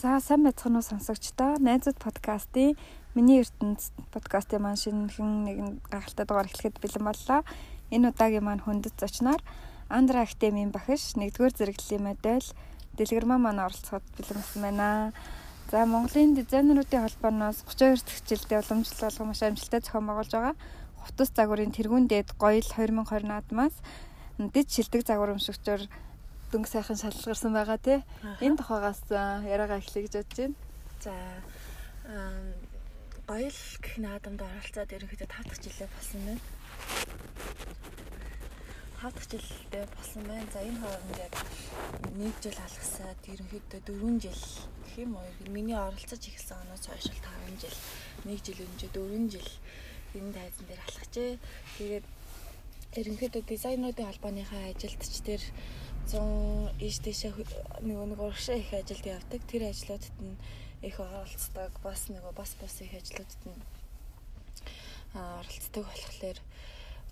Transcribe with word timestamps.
За 0.00 0.16
сайн 0.16 0.48
байцгаана 0.48 0.80
уу 0.80 0.88
сонсогчдоо. 0.88 1.60
Найзууд 1.60 2.00
подкастын 2.00 2.72
миний 3.12 3.44
ертөнц 3.44 3.92
подкастын 4.08 4.64
маань 4.64 4.80
шинэхэн 4.80 5.30
нэгэн 5.44 5.68
гахалтай 5.92 6.24
дугаар 6.24 6.48
эхлэхэд 6.48 6.80
бэлэн 6.80 7.04
боллоо. 7.04 7.44
Энэ 7.92 8.08
удаагийн 8.08 8.40
маань 8.48 8.64
хүндэт 8.64 8.96
зочноор 8.96 9.44
Андра 9.92 10.24
Актемийн 10.24 10.72
багш 10.72 11.20
нэгдүгээр 11.20 11.52
зэрэглэлийн 11.52 12.04
медаль 12.08 12.48
дэлгэрмаа 12.96 13.36
маань 13.44 13.60
оролцоход 13.60 14.00
бэлэн 14.16 14.40
болсон 14.40 14.60
байна. 14.64 15.12
За 15.68 15.84
Монголын 15.84 16.32
дизайнеруудын 16.32 17.04
холбооноос 17.04 17.60
32 17.68 18.00
дахь 18.00 18.24
жилдээ 18.24 18.58
уламжлал 18.64 19.04
болгон 19.04 19.28
маш 19.28 19.42
амжилттай 19.44 19.80
зохион 19.84 20.08
байгуулж 20.08 20.32
байгаа. 20.32 20.56
Хувцас 20.96 21.30
загварын 21.36 21.76
тэргүүн 21.76 22.08
дээд 22.08 22.40
гоёл 22.40 22.64
2020 22.64 23.28
наадмаас 23.28 23.76
дэд 24.48 24.68
шилдэг 24.72 25.04
загвар 25.04 25.36
өмшигчөөр 25.36 25.82
дөнгө 26.50 26.68
сайхан 26.70 26.98
шалгарсан 26.98 27.54
байгаа 27.54 27.78
тий. 27.78 27.98
Энэ 28.42 28.58
тухайгаас 28.58 29.00
яриагаа 29.10 29.78
эхлэе 29.78 30.04
гэж 30.06 30.14
бодож 30.18 30.38
байна. 30.38 30.56
За 31.00 31.14
гоёл 33.30 33.58
гэх 33.82 33.96
наадамд 34.02 34.42
оролцоод 34.42 34.90
ерөнхийдөө 34.90 35.28
5 35.30 35.46
дахь 35.46 35.62
жилээ 35.62 35.88
болсон 35.94 36.20
байна. 36.26 36.42
5 38.98 39.14
дахь 39.14 39.30
жилдээ 39.30 39.86
болсон 39.94 40.22
байна. 40.26 40.48
За 40.50 40.60
энэ 40.66 40.80
хооронд 40.82 41.18
яг 41.22 41.34
нэг 42.18 42.34
жил 42.42 42.58
алгасаад 42.58 43.20
ерөнхийдөө 43.30 43.80
4 43.86 44.18
жил 44.18 44.42
гэх 44.84 44.94
юм 44.98 45.14
уу? 45.14 45.30
Миний 45.54 45.78
оролцож 45.78 46.18
эхэлсэн 46.18 46.58
оноос 46.66 46.84
хойш 46.90 47.06
5 47.06 47.62
жил, 47.62 47.78
1 48.26 48.44
жил 48.44 48.58
önce 48.66 48.86
4 48.90 49.30
жил 49.30 49.48
энэ 50.18 50.34
тайзан 50.34 50.66
дээр 50.66 50.82
алхажээ. 50.82 51.32
Тэгээд 51.78 52.06
ерөнхийдөө 52.98 53.42
дизайнеруудын 53.46 54.08
холбооныхаа 54.10 54.74
ажилтч 54.74 55.14
дээр 55.22 55.42
100 56.10 56.82
ийш 56.82 56.98
тийшээ 57.06 57.32
нөгөө 57.86 58.06
нэг 58.10 58.18
урагшаа 58.18 58.58
их 58.58 58.74
ажилд 58.74 59.06
явдаг. 59.06 59.40
Тэр 59.46 59.70
ажлуудад 59.70 60.16
нь 60.18 60.34
их 60.82 60.98
оролцдог. 60.98 61.70
Бас 61.86 62.10
нөгөө 62.10 62.34
бас 62.34 62.58
бас 62.58 62.74
их 62.82 62.90
ажлуудад 62.98 63.42
нь 63.46 63.62
оролцдог 65.14 65.86
болохоор 65.86 66.38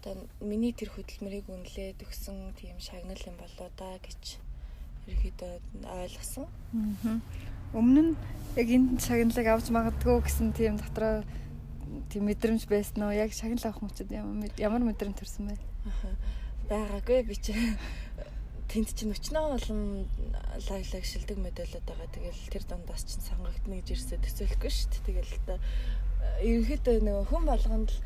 одоо 0.03 0.15
миний 0.41 0.73
тэр 0.75 0.91
хөдөлмөрийг 0.91 1.47
үнэлээд 1.47 2.03
өгсөн 2.03 2.55
тийм 2.59 2.79
шагнал 2.83 3.23
юм 3.27 3.37
болоо 3.39 3.71
да 3.79 3.99
гэж 4.03 4.39
ерөөдөө 5.07 5.53
ойлгосон. 5.83 6.47
Өмнө 7.75 8.03
нь 8.03 8.13
яг 8.59 8.69
энэ 8.71 8.99
шагналыг 9.03 9.47
авч 9.47 9.71
магадгүй 9.75 10.23
гэсэн 10.23 10.55
тийм 10.55 10.79
дотроо 10.79 11.23
тийм 12.11 12.27
мэдрэмж 12.31 12.67
байсан 12.71 13.03
уу? 13.03 13.15
Яг 13.15 13.35
шагнал 13.35 13.63
авах 13.67 13.83
мөчөд 13.83 14.11
ямар 14.59 14.83
мэдрэмж 14.87 15.19
төрсөн 15.19 15.51
бэ? 15.51 15.57
Байгаагүй 16.71 17.23
би 17.27 17.37
чи 17.37 17.55
тэнд 18.69 18.93
чинь 18.93 19.13
өчнөө 19.17 19.45
болон 19.57 19.81
лаг 20.69 20.85
лаг 20.93 21.05
шилдэг 21.09 21.39
мэдээлэлд 21.41 21.89
байгаа. 21.89 22.09
Тэгэл 22.13 22.53
тэр 22.53 22.65
дундаас 22.69 23.05
чинь 23.09 23.25
сонгогдно 23.25 23.81
гэж 23.81 23.89
ирсээ 23.97 24.21
төсөөлөхгүй 24.21 24.73
шүү 24.73 24.89
дээ. 24.93 25.05
Тэгэл 25.09 25.33
ерөнхийдөө 26.45 26.97
нөгөө 27.01 27.25
хүн 27.33 27.45
болгонд 27.49 27.89
л 27.89 27.99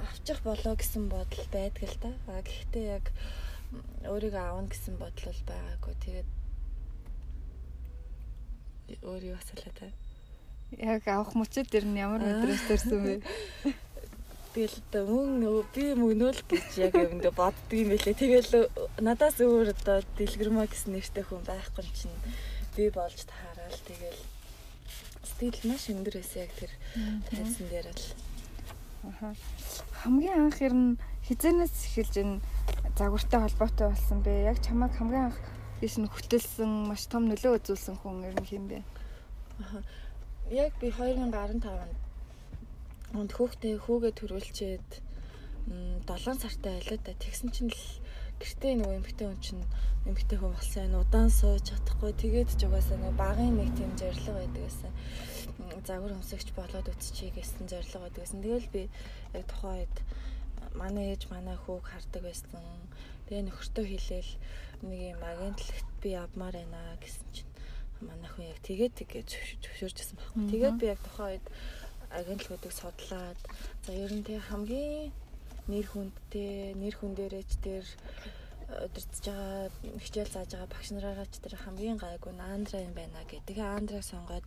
авчих 0.00 0.40
болоо 0.42 0.74
гэсэн 0.80 1.04
бодол 1.12 1.46
байдаг 1.52 1.84
л 1.84 1.98
да. 2.00 2.10
А 2.32 2.40
гэхдээ 2.40 2.84
яг 2.88 3.04
өөрийгөө 4.08 4.42
аавна 4.42 4.72
гэсэн 4.72 4.96
бодол 4.96 5.28
бол 5.28 5.42
байгаагүй. 5.44 5.94
Тэгээд 6.04 6.28
өөрийгөө 9.04 9.38
асуулаа 9.38 9.74
та. 9.76 9.92
Яг 10.76 11.02
авах 11.08 11.32
мөчөд 11.36 11.68
дэр 11.68 11.84
нь 11.88 12.00
ямар 12.00 12.20
мэдрэмж 12.24 12.62
төрсөн 12.68 13.00
бэ? 13.04 13.14
Тэгэл 14.58 15.06
мөн 15.06 15.38
нөгөө 15.38 15.64
би 15.70 15.84
мөнөөл 15.94 16.40
гэж 16.50 16.82
яг 16.82 16.98
юмдээ 16.98 17.30
боддөг 17.30 17.78
юм 17.78 17.94
байлээ. 17.94 18.18
Тэгэл 18.18 18.66
надаас 18.98 19.38
өөр 19.38 19.70
одоо 19.70 20.02
дэлгэрмаа 20.18 20.66
гэсэн 20.66 20.98
нэртэй 20.98 21.22
хүн 21.22 21.46
байхгүй 21.46 21.86
чинь 21.94 22.18
би 22.74 22.90
болж 22.90 23.22
таарал. 23.22 23.78
Тэгэл 23.86 24.18
стил 25.22 25.58
маш 25.62 25.86
өндөр 25.94 26.18
эсэ 26.18 26.42
яг 26.42 26.50
тэр 26.58 26.74
тайзан 27.30 27.70
дээр 27.70 27.86
л. 27.86 28.06
Аха. 29.06 29.30
Хамгийн 30.02 30.50
анх 30.50 30.58
ер 30.58 30.74
нь 30.74 30.98
хизэнээс 31.30 31.94
эхэлж 31.94 32.14
энэ 32.18 32.42
загвартай 32.98 33.38
холбоотой 33.46 33.94
болсон 33.94 34.26
бэ? 34.26 34.50
Яг 34.50 34.58
чамайг 34.58 34.98
хамгийн 34.98 35.30
анх 35.30 35.38
биш 35.78 36.02
нь 36.02 36.10
хөтөлсөн, 36.10 36.90
маш 36.90 37.06
том 37.06 37.30
нөлөө 37.30 37.62
үзүүлсэн 37.62 37.94
хүн 38.02 38.26
ер 38.26 38.34
нь 38.34 38.50
хэм 38.50 38.66
бэ? 38.66 38.82
Аха. 39.62 39.86
Яг 40.50 40.74
би 40.82 40.90
2015 40.90 41.62
онд 41.62 42.07
Онд 43.16 43.32
хүүхдээ 43.32 43.74
хүүгээ 43.80 44.12
төрүүлчихэд 44.20 44.90
7 46.08 46.42
сартай 46.42 46.72
байлаа 46.76 46.98
да. 47.04 47.12
Тэгсэн 47.16 47.48
чинь 47.52 47.72
л 47.72 47.84
гэртээ 48.40 48.72
нөгөө 48.76 48.98
эмгтэй 49.00 49.26
хүн 49.28 49.40
чинь 49.40 49.64
эмгтэй 50.08 50.38
хүн 50.38 50.52
болсон 50.52 50.82
энэ 50.88 51.00
удаан 51.02 51.30
сууж 51.32 51.64
чадахгүй 51.68 52.12
тэгээд 52.16 52.56
ч 52.56 52.68
угаасаа 52.68 52.96
нөгөө 53.00 53.20
багын 53.20 53.56
нэг 53.56 53.70
тийм 53.76 53.92
зориг 53.98 54.24
байдаг 54.28 54.62
гэсэн 54.64 54.92
загвар 55.84 56.16
өмсөгч 56.16 56.48
болоод 56.54 56.88
үтчихье 56.88 57.32
гэсэн 57.34 57.68
зориг 57.68 57.92
байдаг 57.96 58.22
гэсэн. 58.24 58.44
Тэгэл 58.44 58.68
би 58.72 58.82
яг 59.34 59.44
тухайн 59.50 59.84
үед 59.84 59.96
манай 60.78 61.12
ээж 61.12 61.22
манай 61.32 61.56
хүүг 61.56 61.84
хардаг 61.84 62.22
байсан. 62.22 62.62
Тэгээ 63.26 63.46
нөхөртөө 63.48 63.84
хэлээл 63.88 64.32
нэг 64.88 65.00
юм 65.16 65.22
агентлагт 65.24 65.88
би 66.02 66.08
явмаар 66.14 66.54
байна 66.56 66.80
гэсэн 67.02 67.26
чинь 67.34 67.52
манай 68.04 68.30
хүн 68.30 68.48
яг 68.52 68.58
тэгээд 68.62 68.94
тэгээд 69.00 69.26
зөвшөөрчихсэн 69.64 70.16
байхгүй. 70.16 70.44
Тэгээд 70.52 70.76
би 70.78 70.86
яг 70.92 71.00
тухайн 71.02 71.30
үед 71.36 71.46
агентлагуудыг 72.10 72.72
судлаад 72.72 73.40
за 73.84 73.92
ер 73.92 74.12
нь 74.12 74.24
тэг 74.24 74.40
хамгийн 74.48 75.12
нэр 75.68 75.86
хүндтэй 75.88 76.74
нэр 76.80 76.94
хүн 76.96 77.12
дээрээч 77.14 77.50
дээр 77.64 77.86
өдөртж 78.68 79.24
байгаа 79.24 79.72
хичээл 80.04 80.32
зааж 80.32 80.50
байгаа 80.52 80.72
багш 80.72 80.88
нараач 80.92 81.32
тэр 81.40 81.54
хамгийн 81.56 81.96
гайгүй 81.96 82.32
Андра 82.36 82.84
юм 82.84 82.92
байна 82.92 83.24
гэдэг. 83.24 83.56
Андраг 83.58 84.04
сонгоод 84.04 84.46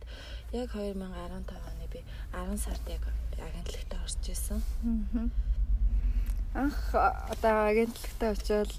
яг 0.54 0.70
2015 0.70 1.50
оны 1.70 1.86
би 1.90 2.00
10 2.30 2.58
сард 2.58 2.86
яг 2.86 3.02
агентлагт 3.38 3.92
орж 3.98 4.22
исэн. 4.30 4.62
Анх 6.54 6.78
одоо 6.94 7.56
агентлагт 7.66 8.22
очивол 8.22 8.74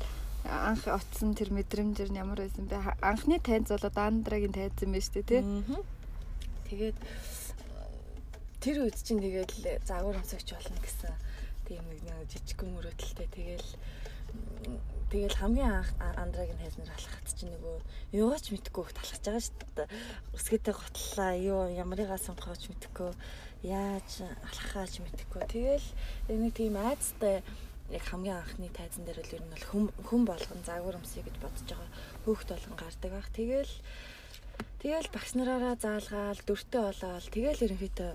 анх 0.48 0.88
оцсон 0.88 1.36
тэр 1.36 1.52
мэдрэмж 1.52 2.00
нь 2.08 2.20
ямар 2.20 2.40
байсан 2.40 2.68
бэ? 2.68 2.80
Анхны 3.04 3.40
тайз 3.40 3.68
бол 3.68 3.84
одоо 3.84 4.04
Андрагийн 4.08 4.56
тайз 4.56 4.72
юм 4.80 4.96
байна 4.96 5.04
шүү 5.04 5.24
дээ, 5.24 5.28
тий? 5.28 5.44
Тэгээд 6.72 6.98
тэр 8.64 8.88
үед 8.88 8.96
чинь 9.04 9.20
тэгэл 9.20 9.84
загвар 9.84 10.24
өмсөгч 10.24 10.56
болно 10.56 10.80
гэсэн 10.80 11.12
тийм 11.68 11.84
нэг 11.84 12.00
нэг 12.08 12.32
жижиг 12.32 12.64
мөрөөдөлтэй 12.64 13.28
тэгэл 13.28 13.70
тэгэл 15.12 15.36
хамгийн 15.36 15.84
анх 15.84 15.92
андраг 16.00 16.48
нь 16.48 16.64
хайзнаар 16.64 16.96
алхахад 16.96 17.28
чинь 17.36 17.52
нөгөө 17.52 17.76
юугаач 18.16 18.46
мэдхгүй 18.56 18.84
хөлт 18.88 19.00
алхаж 19.04 19.20
байгаа 19.20 19.44
шүү 19.44 19.56
дээ. 19.76 19.88
Үсгээтэй 20.32 20.74
готлаа 20.80 21.32
юу 21.36 21.62
ямарыгаа 21.76 22.20
сонгохооч 22.24 22.64
мэдхгүй 22.72 23.12
яаж 23.68 24.10
алхахаач 24.48 24.94
мэдхгүй. 25.04 25.42
Тэгэл 25.52 25.88
нэг 26.32 26.56
тийм 26.56 26.80
айцтай 26.80 27.44
яг 27.92 28.04
хамгийн 28.08 28.42
анхны 28.42 28.72
тайзан 28.72 29.04
дээр 29.04 29.22
л 29.22 29.36
ер 29.38 29.44
нь 29.44 29.54
бол 29.54 29.68
хүм 29.70 29.84
хүм 30.08 30.22
болгон 30.24 30.62
загвар 30.64 30.98
өмсөе 30.98 31.22
гэж 31.28 31.36
бодож 31.44 31.68
байгаа 31.68 31.90
хөөхт 32.26 32.48
болгон 32.48 32.76
гардаг 32.80 33.12
ах. 33.20 33.30
Тэгэл 33.36 33.74
тэгэл 34.82 35.14
багш 35.14 35.32
нараараа 35.36 35.76
заалгаал 35.78 36.42
дүртэй 36.48 36.82
болоод 36.82 37.28
тэгэл 37.30 37.66
ерөнхийдөө 37.70 38.12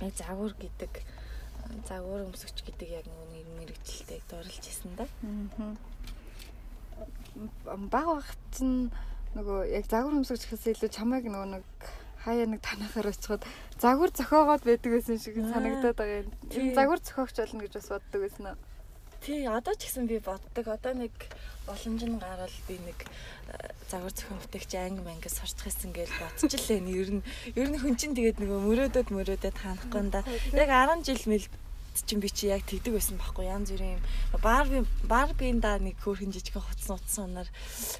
яг 0.00 0.14
загвар 0.16 0.54
гэдэг 0.56 0.92
загвар 1.88 2.26
өмсөгч 2.26 2.58
гэдэг 2.66 2.88
яг 2.88 3.06
нэг 3.06 3.46
мэрэгчлэлтэй 3.58 4.20
дурлж 4.28 4.64
исэн 4.64 4.96
да. 4.96 5.06
Баг 7.64 8.06
багт 8.16 8.54
нь 8.60 8.90
нөгөө 9.36 9.70
яг 9.70 9.84
загвар 9.86 10.18
өмсөгч 10.18 10.48
гэхээс 10.48 10.80
илүү 10.80 10.90
чамайг 10.90 11.24
нөгөө 11.28 11.48
нэг 11.60 11.66
хаяа 12.24 12.46
нэг 12.48 12.60
танахаар 12.60 13.12
очиход 13.12 13.44
загвар 13.80 14.10
зохиогоод 14.12 14.64
байдаг 14.64 14.90
гэсэн 14.92 15.18
шиг 15.20 15.40
санагдаад 15.40 15.96
байгаа 15.96 16.20
юм. 16.26 16.32
Энэ 16.52 16.76
загвар 16.76 17.00
зохиогч 17.00 17.36
болно 17.40 17.60
гэж 17.64 17.72
бас 17.78 17.88
боддог 17.88 18.20
байсан 18.20 18.46
уу? 18.52 18.58
Тий, 19.20 19.44
одоо 19.44 19.74
ч 19.76 19.88
гэсэн 19.88 20.08
би 20.08 20.16
боддог. 20.20 20.64
Одоо 20.68 20.92
нэг 20.96 21.12
боломж 21.68 22.02
нь 22.04 22.20
гараад 22.20 22.56
би 22.68 22.76
нэг 22.80 22.98
загвар 23.90 24.12
зохион 24.14 24.38
бүтээгч 24.38 24.72
анги 24.78 25.02
мангас 25.02 25.34
сурчих 25.38 25.66
гэсэн 25.66 25.90
гэж 25.90 26.10
бодчихлээ. 26.20 26.80
Ер 26.94 27.10
нь 27.18 27.24
ер 27.58 27.68
нь 27.70 27.80
хүн 27.82 27.94
чинь 27.98 28.14
тэгээд 28.14 28.38
нөгөө 28.38 28.60
мөрөөдөд 28.66 29.08
мөрөөдөд 29.10 29.56
ханахгүй 29.58 30.02
да. 30.14 30.22
Яг 30.54 30.70
10 30.70 31.02
жил 31.02 31.24
мэл 31.26 31.46
чинь 32.06 32.22
би 32.22 32.30
чи 32.30 32.46
яг 32.46 32.62
тэгдэг 32.64 32.94
байсан 32.94 33.18
байхгүй 33.18 33.50
янз 33.50 33.74
бүрийн 33.74 33.98
барби 34.38 34.86
барбийн 35.10 35.58
да 35.58 35.78
нэг 35.82 35.98
хөөрхөн 35.98 36.30
жижигхэн 36.30 36.62
хуцсан 36.62 36.96
утсан 36.96 37.24
унаар 37.34 37.48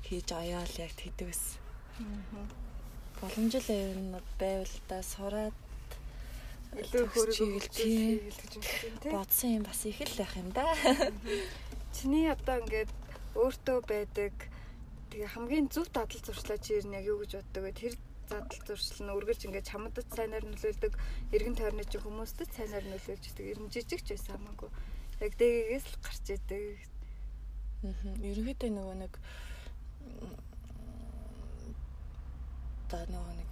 хийж 0.07 0.31
аяал 0.31 0.75
яг 0.79 0.93
тэгдэг 0.95 1.27
байсан. 1.27 1.59
Боломж 3.21 3.55
л 3.59 3.71
ер 3.75 3.99
нь 3.99 4.15
байвал 4.39 4.75
да 4.87 5.03
сураад 5.03 5.57
илүү 6.79 7.05
хөрөг 7.11 7.39
бодсон 9.11 9.51
юм 9.59 9.65
бас 9.67 9.83
их 9.85 9.99
л 10.01 10.15
байх 10.15 10.35
юм 10.39 10.55
да. 10.55 10.71
Чиний 11.91 12.31
одоо 12.31 12.63
ингээд 12.63 12.91
өөртөө 13.35 13.79
байдаг 13.91 14.33
тэгээ 15.11 15.35
хамгийн 15.35 15.67
зөв 15.75 15.87
дадал 15.91 16.23
зуршлаа 16.23 16.59
чи 16.63 16.79
ер 16.79 16.87
нь 16.87 16.97
яг 16.97 17.05
юу 17.05 17.19
гэж 17.21 17.43
боддог 17.43 17.63
вэ? 17.67 17.73
Тэр 17.75 17.95
дадал 18.31 18.61
зуршил 18.67 19.03
нь 19.05 19.15
үргэлж 19.19 19.43
ингээд 19.45 19.71
чамдад 19.71 20.07
сайнаар 20.15 20.45
нөлөөлдөг, 20.47 20.95
эргэн 21.35 21.57
тойрны 21.59 21.85
чи 21.85 21.99
хүмүүстд 21.99 22.51
сайнаар 22.55 22.87
нөлөөлж 22.87 23.25
идэг. 23.27 23.47
Ер 23.51 23.59
нь 23.59 23.73
жижиг 23.75 24.01
ч 24.07 24.15
байсан 24.15 24.39
хамаагүй. 24.39 24.71
Яг 25.21 25.33
дээгээс 25.35 25.87
л 25.91 25.97
гарч 25.99 26.27
идэг. 26.31 26.79
Аа. 27.83 28.15
Ерөнхийдөө 28.23 28.71
нөгөө 28.71 28.97
нэг 29.03 29.13
одоо 32.91 33.03
нөгөө 33.07 33.35
нэг 33.39 33.50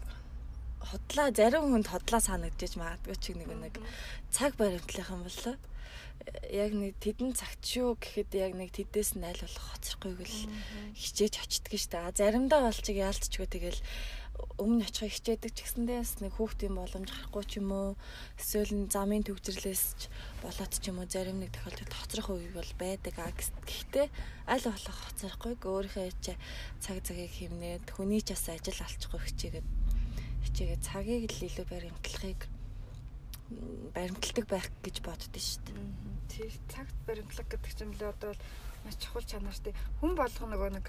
хотлаа 0.80 1.28
зарим 1.34 1.64
хүнд 1.72 1.88
хотлаа 1.90 2.20
санагдаж 2.22 2.72
магадгүй 2.78 3.16
ч 3.18 3.24
нэг 3.34 3.50
нэг 3.50 3.74
цаг 4.30 4.54
баримтлах 4.60 5.10
юм 5.10 5.22
болоо 5.26 5.56
яг 6.50 6.72
нэг 6.74 6.98
тэдэн 7.00 7.32
цагт 7.32 7.62
шүү 7.62 7.96
гэхэд 7.96 8.30
яг 8.36 8.52
нэг 8.58 8.70
тэдээс 8.74 9.16
нь 9.16 9.24
аль 9.24 9.38
болох 9.38 9.64
хоцрохгүйг 9.72 10.20
л 10.26 10.38
хичээж 10.92 11.34
очдөг 11.40 11.72
штэ. 11.78 12.12
Заримдаа 12.18 12.60
бол 12.68 12.80
чиг 12.84 12.96
яалтчгүй. 13.00 13.46
Тэгэл 13.48 13.80
өмнө 14.58 14.86
очихыг 14.86 15.14
хичээдэг 15.14 15.52
ч 15.54 15.58
гэсэндээ 15.66 15.98
бас 16.02 16.14
нэг 16.22 16.32
хүүхдийн 16.36 16.74
боломж 16.78 17.10
гарахгүй 17.10 17.44
ч 17.46 17.52
юм 17.58 17.70
уу 17.74 17.88
эсвэл 18.38 18.86
замын 18.90 19.26
төвчрлээс 19.26 19.84
ч 19.98 20.02
болоод 20.42 20.72
ч 20.74 20.84
юм 20.90 20.98
уу 21.02 21.08
зарим 21.10 21.38
нэг 21.42 21.50
тохиолдолд 21.54 21.94
хоцрох 21.94 22.28
үе 22.34 22.50
бол 22.54 22.72
байдаг. 22.78 23.14
А 23.18 23.30
гэхдээ 23.34 24.06
аль 24.46 24.66
болох 24.66 24.98
хоцрохгүй 25.06 25.54
өөрийнхөө 25.58 26.06
цаг 26.82 26.98
цагийг 27.06 27.32
хэмнээд 27.34 27.86
хүний 27.94 28.22
ч 28.22 28.34
бас 28.34 28.46
ажил 28.52 28.78
алчихгүй 28.78 29.20
хичээгээд 29.26 29.66
хичээгээд 30.44 30.82
цагийг 30.84 31.32
л 31.32 31.46
илүү 31.48 31.66
баримтлахыг 31.72 32.40
баримтлагдаг 33.96 34.46
байх 34.46 34.68
гэж 34.84 34.96
боддөө 35.00 35.40
шүү 35.40 35.62
дээ. 35.66 35.80
Тий 36.28 36.48
цагт 36.68 36.96
баримтлах 37.08 37.48
гэдэг 37.48 37.88
л 37.96 38.12
одоо 38.12 38.32
маш 38.84 38.96
чухал 39.00 39.24
чанар 39.24 39.54
шүү 39.56 39.72
дээ. 39.72 39.80
Хүн 40.00 40.12
болго 40.14 40.44
нөгөө 40.46 40.70
нэг 40.76 40.86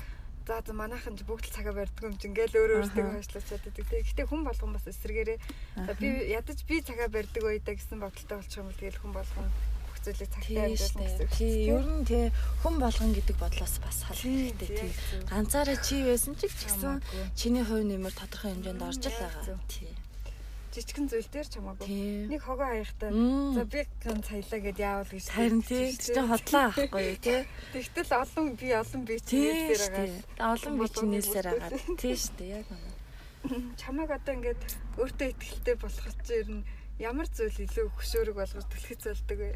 за 0.50 0.60
за 0.66 0.74
манайхан 0.74 1.16
ч 1.16 1.24
бүгд 1.24 1.46
цагаа 1.54 1.78
барьдаг 1.78 2.04
юм 2.04 2.18
чинь 2.18 2.34
ингээл 2.34 2.58
өөрөө 2.58 2.78
өөртөө 2.84 3.06
хойшлуулж 3.16 3.48
чаддаг 3.48 3.74
тий. 3.76 4.02
Гэхдээ 4.02 4.28
хүн 4.28 4.42
болгон 4.44 4.74
бас 4.74 4.86
эсрэгээрээ 4.90 5.40
за 5.88 5.94
би 6.02 6.08
ядаж 6.34 6.60
би 6.66 6.82
цагаа 6.82 7.08
барьдаг 7.08 7.44
үедээ 7.46 7.76
гэсэн 7.78 8.02
бодолтой 8.02 8.38
болчих 8.42 8.60
юм 8.60 8.68
бол 8.68 8.82
тэгэл 8.82 9.02
хүн 9.02 9.14
болгон 9.14 9.48
зүйлийг 10.10 10.30
цагтаа 10.34 10.66
барьдаг 10.66 10.98
гэсэн. 10.98 11.30
Тий 11.38 11.70
ер 11.70 11.86
нь 11.86 12.06
тий 12.10 12.26
хүн 12.66 12.76
болгон 12.82 13.14
гэдэг 13.14 13.38
бодлоос 13.38 13.76
бас 13.78 13.98
халахтай 14.10 14.58
тий. 14.58 14.92
Ганцаараа 15.30 15.78
чи 15.86 16.02
байсан 16.02 16.34
ч 16.34 16.50
гэсэн 16.50 16.98
чиний 17.38 17.62
хувь 17.62 17.86
нэмэр 17.86 18.14
тодорхой 18.18 18.58
хэмжээнд 18.58 18.82
орж 18.82 19.06
л 19.06 19.14
байгаа. 19.14 19.62
Тий 19.70 19.94
жижигэн 20.70 21.10
зүйл 21.10 21.30
дээр 21.34 21.48
ч 21.50 21.54
хамаагүй. 21.58 22.30
Нэг 22.30 22.42
хогоо 22.46 22.70
аяхтай. 22.70 23.10
За 23.12 23.64
би 23.66 23.82
ганц 24.06 24.24
цаялаа 24.30 24.60
гэд 24.64 24.78
яавал 24.80 25.10
гэж. 25.10 25.26
Харин 25.34 25.62
тий. 25.66 25.98
Чи 25.98 26.14
хотлоо 26.14 26.64
авахгүй 26.70 27.18
тий. 27.18 27.42
Тэгтэл 27.74 28.14
олон 28.22 28.48
би 28.54 28.68
олон 28.70 29.02
би 29.04 29.16
чинээсээр 29.18 29.82
байгаа. 29.90 30.54
Олон 30.54 30.74
би 30.78 30.86
чинээсээр 30.94 31.48
байгаа. 31.50 31.72
Тий 31.98 32.16
штэ 32.16 32.46
яг 32.62 32.66
байна. 32.70 32.94
Чамайг 33.82 34.12
одоо 34.14 34.34
ингээд 34.38 34.62
өөртөө 35.00 35.28
ихтэй 35.42 35.76
ер 36.38 36.50
нь 36.54 36.64
ямар 37.00 37.28
зүйл 37.32 37.56
илүү 37.66 37.88
хөшөөрөг 37.96 38.36
болгож 38.36 38.66
түлхэц 38.68 39.04
болдог 39.10 39.40
вэ? 39.40 39.52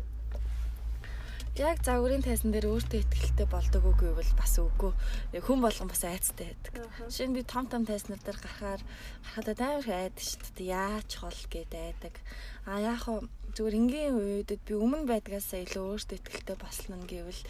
Яг 1.54 1.86
загварын 1.86 2.26
тайсан 2.26 2.50
дээр 2.50 2.66
өөртөө 2.66 3.06
ихтэй 3.14 3.46
болдог 3.46 3.86
үгүй 3.86 4.10
бол 4.18 4.32
бас 4.34 4.58
үгүй. 4.58 4.90
Хүн 5.38 5.62
болгон 5.62 5.86
бас 5.86 6.02
айцтай 6.02 6.50
байдаг. 6.50 6.90
Жишээ 7.06 7.30
нь 7.30 7.38
би 7.38 7.46
том 7.46 7.70
том 7.70 7.86
тайснууд 7.86 8.26
дээр 8.26 8.42
гарахаар 8.42 8.82
гарахад 9.38 9.62
амар 9.62 9.86
их 9.86 9.94
айдаг 9.94 10.18
шүү 10.18 10.50
дээ. 10.58 10.74
Яач 10.74 11.10
хол 11.14 11.42
гээд 11.54 11.74
айдаг. 11.78 12.18
А 12.66 12.82
яг 12.82 13.06
хуу 13.06 13.30
зүгээр 13.54 13.78
энгийн 13.86 14.18
үедэд 14.18 14.66
би 14.66 14.74
өмнө 14.74 15.06
байдгаасаа 15.06 15.62
илүү 15.62 15.84
өөртөө 15.94 16.18
ихтэй 16.26 16.58
бослно 16.58 16.98
гэвэл 17.06 17.42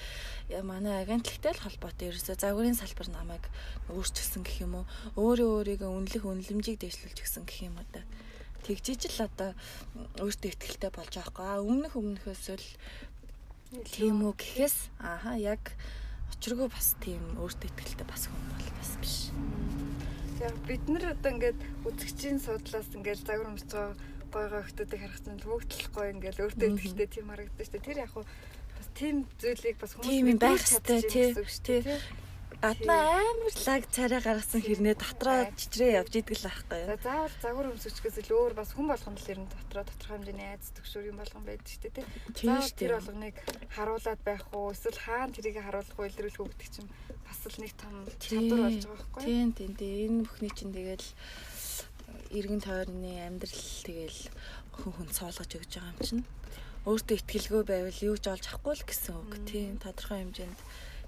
манай 0.68 1.00
агентлагтай 1.00 1.56
л 1.56 1.64
холбоотой 1.64 2.12
ерөөсөө 2.12 2.36
загварын 2.44 2.76
салбар 2.76 3.08
намайг 3.08 3.48
өөрчилсөн 3.88 4.44
гэх 4.44 4.68
юм 4.68 4.84
уу. 4.84 4.86
Өөрөө 5.16 5.64
өөрийгөө 5.64 5.88
үнэлэх 5.88 6.28
үнэлэмжийг 6.28 6.84
дэвшлүүлж 6.84 7.24
гисэн 7.24 7.48
гэх 7.48 7.72
юм 7.72 7.80
уу 7.80 7.88
тэгжиж 8.64 9.12
л 9.12 9.28
одоо 9.28 9.52
өөртөө 10.24 10.52
ихтэй 10.56 10.92
болж 10.92 11.14
байгаа. 11.20 11.60
Өмнөх 11.60 12.00
өмнөхөөс 12.00 12.46
л 12.56 12.68
Тийм 13.82 14.22
үү 14.22 14.34
гэхээс 14.38 14.78
ааха 15.02 15.34
яг 15.34 15.74
очиргүй 16.30 16.70
бас 16.70 16.94
тийм 17.02 17.24
өөртөө 17.42 17.70
ихтэй 17.74 18.06
бас 18.06 18.30
хүн 18.30 18.44
бол 18.54 18.70
бас 18.78 18.92
биш. 19.02 19.18
Яг 20.38 20.56
бид 20.70 20.84
нар 20.92 21.18
одоо 21.18 21.32
ингээд 21.34 21.60
үзэгчийн 21.88 22.38
судлаас 22.38 22.94
ингээд 22.94 23.26
загвар 23.26 23.50
өмсөж 23.50 23.72
байгаа 23.74 23.98
гой 24.30 24.46
гой 24.50 24.64
хүмүүсийг 24.78 25.02
харахад 25.02 25.42
бүгдлэхгүй 25.42 26.06
ингээд 26.14 26.42
өөртөө 26.44 26.70
ихтэй 26.86 27.08
тийм 27.10 27.28
харагдаж 27.34 27.66
штэ. 27.66 27.82
Тэр 27.82 27.98
яг 28.06 28.14
бас 28.14 28.88
тийм 28.94 29.16
зүйлийг 29.42 29.78
бас 29.82 29.92
хүмүүс 29.98 30.10
тийм 30.10 30.26
байх 30.38 30.62
хэрэгтэй 30.62 31.02
тий 31.10 31.30
гаднаа 32.64 33.20
амар 33.20 33.56
лаг 33.68 33.84
царай 33.92 34.22
гаргасан 34.24 34.64
хэрнээ 34.64 34.96
дотроо 34.96 35.52
чичрээ 35.60 36.00
явж 36.00 36.16
идэг 36.16 36.40
л 36.40 36.48
байхгүй 36.48 36.80
юу. 36.80 36.96
Заавал 37.04 37.36
загвар 37.44 37.68
өмсөчгөөс 37.76 38.18
илүү 38.24 38.38
өөр 38.40 38.54
бас 38.56 38.72
хүн 38.72 38.88
болгоно 38.88 39.20
л 39.20 39.32
ер 39.36 39.40
нь 39.44 39.52
дотроо 39.52 39.84
тодорхой 39.84 40.16
хэмжээний 40.16 40.48
айц 40.48 40.72
төгшөр 40.72 41.12
юм 41.12 41.20
болгон 41.20 41.44
байдаг 41.44 41.68
шүү 41.68 41.84
дээ 41.84 41.96
тий. 42.00 42.06
Заавал 42.48 42.72
тэр 42.80 42.92
болгоныг 42.96 43.36
харуулад 43.76 44.22
байх 44.24 44.44
уу? 44.56 44.72
Эсвэл 44.72 44.96
хаана 44.96 45.36
тэрийг 45.36 45.60
харуулах 45.60 45.98
уу? 46.00 46.08
Илрүүлэх 46.08 46.40
үү 46.40 46.52
гэдэг 46.56 46.70
чинь 46.72 46.90
бас 47.28 47.40
л 47.44 47.60
нэг 47.60 47.72
том 47.76 47.96
чадвар 48.24 48.62
болж 48.64 48.84
байгаа 48.88 48.96
байхгүй 48.96 49.20
юу. 49.20 49.28
Тийм 49.28 49.50
тийм 49.52 49.72
тийм 49.76 50.00
энэ 50.08 50.24
бүхний 50.24 50.54
чинь 50.56 50.72
тэгэл 50.72 51.08
иргэн 52.32 52.62
тойрны 52.64 53.12
амьдрал 53.28 53.68
тэгэл 53.84 54.22
хүн 54.72 54.92
хүн 54.96 55.10
цоолгож 55.12 55.52
өгч 55.52 55.72
байгаа 55.84 55.92
юм 55.92 56.00
чинь. 56.00 56.24
Өөртөө 56.88 57.16
ихтгэлгүй 57.20 57.64
байвал 57.68 58.00
юу 58.08 58.16
ч 58.16 58.32
олж 58.32 58.48
авахгүй 58.48 58.76
л 58.80 58.88
гэсэн 58.88 59.14
үг. 59.20 59.32
Тийм 59.52 59.84
тодорхой 59.84 60.24
хэмжээнд 60.24 60.60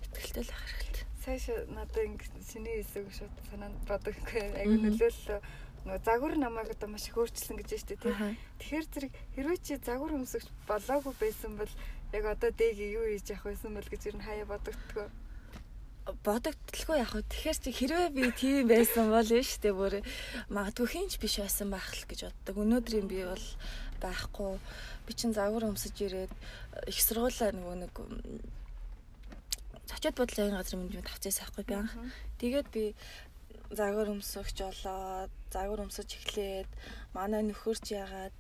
ихтгэлтэй 0.03 0.43
л 0.43 0.51
ах 0.51 0.67
хэрэгтэй 0.67 1.04
цааш 1.25 1.45
надад 1.73 2.05
ингэ 2.05 2.25
синий 2.45 2.77
хэсэг 2.85 3.09
шууд 3.17 3.35
санаанд 3.49 3.77
бодоггүй 3.89 4.41
аягүй 4.61 4.77
нөлөөллөө 4.85 5.39
нөгөө 5.85 6.01
загвар 6.05 6.33
намайг 6.37 6.69
одоо 6.73 6.89
маш 6.89 7.09
их 7.09 7.17
өөрчилсөн 7.17 7.57
гэж 7.57 7.69
байна 7.69 7.81
шүү 7.81 7.97
дээ. 7.97 8.37
Тэгэхээр 8.61 8.85
зэрэг 8.93 9.13
хэрвээ 9.33 9.59
чи 9.65 9.73
загвар 9.81 10.13
өмсөгч 10.17 10.47
болоогүй 10.69 11.13
байсан 11.17 11.57
бол 11.57 11.73
яг 12.13 12.25
одоо 12.25 12.49
дээг 12.53 12.77
юу 12.77 13.05
хийж 13.09 13.33
явах 13.33 13.49
байсан 13.49 13.73
бол 13.73 13.89
гэж 13.89 14.01
ер 14.05 14.15
нь 14.17 14.25
хаяа 14.25 14.45
бодогдтгоо 14.49 15.07
бодогдлгүй 16.25 16.97
яг 17.01 17.09
хөө 17.09 17.25
тэгэхээр 17.25 17.57
чи 17.65 17.71
хэрвээ 17.73 18.09
би 18.13 18.23
тийм 18.37 18.69
байсан 18.69 19.09
бол 19.09 19.25
нь 19.25 19.41
штэ 19.41 19.73
бүр 19.73 20.05
магадгүй 20.53 20.87
хинч 20.93 21.17
биш 21.17 21.41
байсан 21.41 21.73
байх 21.73 21.89
л 21.89 22.05
гэж 22.05 22.29
боддог. 22.29 22.55
Өнөөдрийн 22.61 23.09
би 23.09 23.25
бол 23.25 23.45
байхгүй. 24.01 24.61
Би 25.09 25.11
чин 25.17 25.33
загвар 25.33 25.65
өмсөж 25.73 25.97
ирээд 26.05 26.33
их 26.85 26.99
сургуулаа 27.01 27.49
нөгөө 27.57 27.75
нэг 27.81 27.93
зочид 29.89 30.15
бодлын 30.17 30.57
газрын 30.57 30.81
менежмент 30.81 31.09
авчихсан 31.11 31.45
байхгүй 31.45 31.65
би 31.69 31.75
анх. 31.75 31.93
Тэгээд 32.41 32.67
би 32.75 32.83
загвар 33.71 34.13
өмсөгч 34.13 34.57
болоо, 34.61 35.29
загвар 35.53 35.85
өмсөж 35.85 36.09
эхлээд 36.17 36.69
манай 37.13 37.41
нөхөрч 37.45 37.85
ягаад 37.93 38.37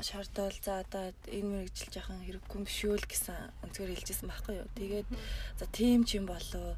шаардвал 0.00 0.56
за 0.62 0.80
одоо 0.84 1.12
энэ 1.26 1.48
мэрэгжил 1.50 1.92
жоохон 1.92 2.22
хэрэггүй 2.24 2.58
юм 2.58 2.66
шүү 2.66 2.94
л 2.98 3.10
гэсэн 3.10 3.38
өнцгөр 3.66 3.90
хэлжсэн 3.92 4.28
байхгүй 4.30 4.54
юу. 4.62 4.68
Тэгээд 4.78 5.08
за 5.58 5.64
тийм 5.74 6.06
ч 6.06 6.20
юм 6.20 6.26
болоо 6.30 6.76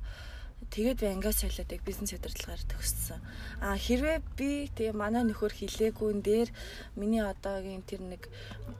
Тэгээд 0.70 1.00
би 1.00 1.06
ангиас 1.12 1.44
солиод 1.44 1.70
яг 1.76 1.82
бизнес 1.84 2.16
удирдлагаар 2.16 2.62
төгссөн. 2.64 3.20
А 3.60 3.76
хэрвээ 3.76 4.18
би 4.38 4.72
тэгээ 4.72 4.96
манай 4.96 5.22
нөхөр 5.28 5.52
хилээгүүн 5.52 6.24
дээр 6.24 6.48
миний 6.96 7.20
одоогийн 7.20 7.84
тэр 7.84 8.00
нэг 8.00 8.22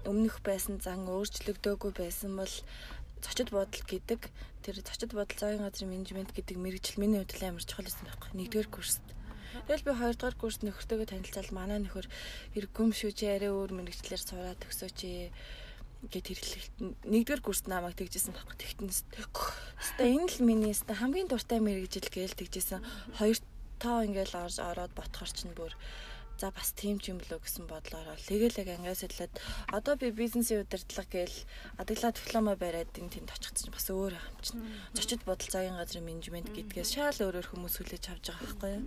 өмнөх 0.09 0.41
байсан 0.41 0.81
зан 0.81 1.05
өөрчлөгдөөгүй 1.05 1.93
байсан 1.93 2.41
бол 2.41 2.55
зочид 3.25 3.49
бодол 3.49 3.85
гэдэг 3.89 4.21
тэр 4.61 4.77
зочид 4.85 5.17
бодол 5.17 5.39
зоогийн 5.41 5.65
газрын 5.65 5.91
менежмент 5.91 6.31
гэдэг 6.37 6.57
мэрэгжил 6.61 7.01
миний 7.01 7.25
хувьд 7.25 7.41
амар 7.41 7.65
чухал 7.65 7.89
байсан 7.89 8.05
байхгүй. 8.05 8.31
Нэгдүгээр 8.37 8.69
курст. 8.69 9.05
Тэгэл 9.65 9.87
би 9.89 9.93
хоёрдугаар 9.97 10.37
курст 10.37 10.61
нөхөртөөгөө 10.61 11.09
танилцаад 11.09 11.51
манай 11.57 11.79
нөхөр 11.81 12.07
хэрэггүй 12.53 12.85
шүү 12.93 13.13
чи 13.17 13.25
арай 13.33 13.49
өөр 13.49 13.73
мэрэгчлэр 13.73 14.21
сураад 14.21 14.61
төгсөөч 14.61 14.99
гэт 16.11 16.27
хэрэглэх 16.29 16.65
нэгдүгээр 17.09 17.41
курст 17.41 17.65
намайг 17.71 17.97
тэгжсэн 17.97 18.37
байхгүй 18.37 18.57
тэгтэнс. 18.61 19.09
Хэвээ 19.97 20.11
энэ 20.21 20.29
л 20.29 20.45
миний 20.45 20.75
хэвээ 20.77 21.01
хамгийн 21.01 21.29
дуртай 21.31 21.61
мэрэгжил 21.65 22.13
гээл 22.13 22.37
тэгжсэн. 22.37 22.85
Хоёр 23.17 23.39
тоо 23.81 24.05
ингээл 24.05 24.37
орж 24.37 24.61
ороод 24.61 24.93
ботхоор 24.93 25.31
чинь 25.33 25.57
бүр 25.57 25.73
за 26.39 26.51
бас 26.51 26.75
тийм 26.75 26.99
ч 26.99 27.15
юм 27.15 27.19
болоо 27.23 27.39
гэсэн 27.39 27.65
бодлоор 27.71 28.19
тэгэл 28.19 28.59
яг 28.59 28.69
ангиас 28.75 29.07
хэлээд 29.07 29.35
одоо 29.71 29.95
би 29.95 30.11
бизнесийн 30.11 30.67
удирдлага 30.67 31.11
гээл 31.15 31.39
адаглаа 31.79 32.13
диплома 32.13 32.55
бариад 32.59 32.91
энэ 32.99 33.13
тэнд 33.15 33.31
очих 33.31 33.55
чинь 33.55 33.71
бас 33.71 33.87
өөр 33.87 34.19
юм 34.19 34.39
чинь. 34.43 34.63
Зочид 34.99 35.23
бодол 35.23 35.47
цагийн 35.47 35.79
газрын 35.79 36.05
менежмент 36.05 36.51
гэдгээс 36.51 36.91
шал 36.99 37.23
өөрөөр 37.23 37.47
хүмүүс 37.55 37.75
хүлээж 37.79 38.05
авч 38.11 38.25
байгаа 38.35 38.43
байхгүй 38.43 38.71
юу? 38.75 38.85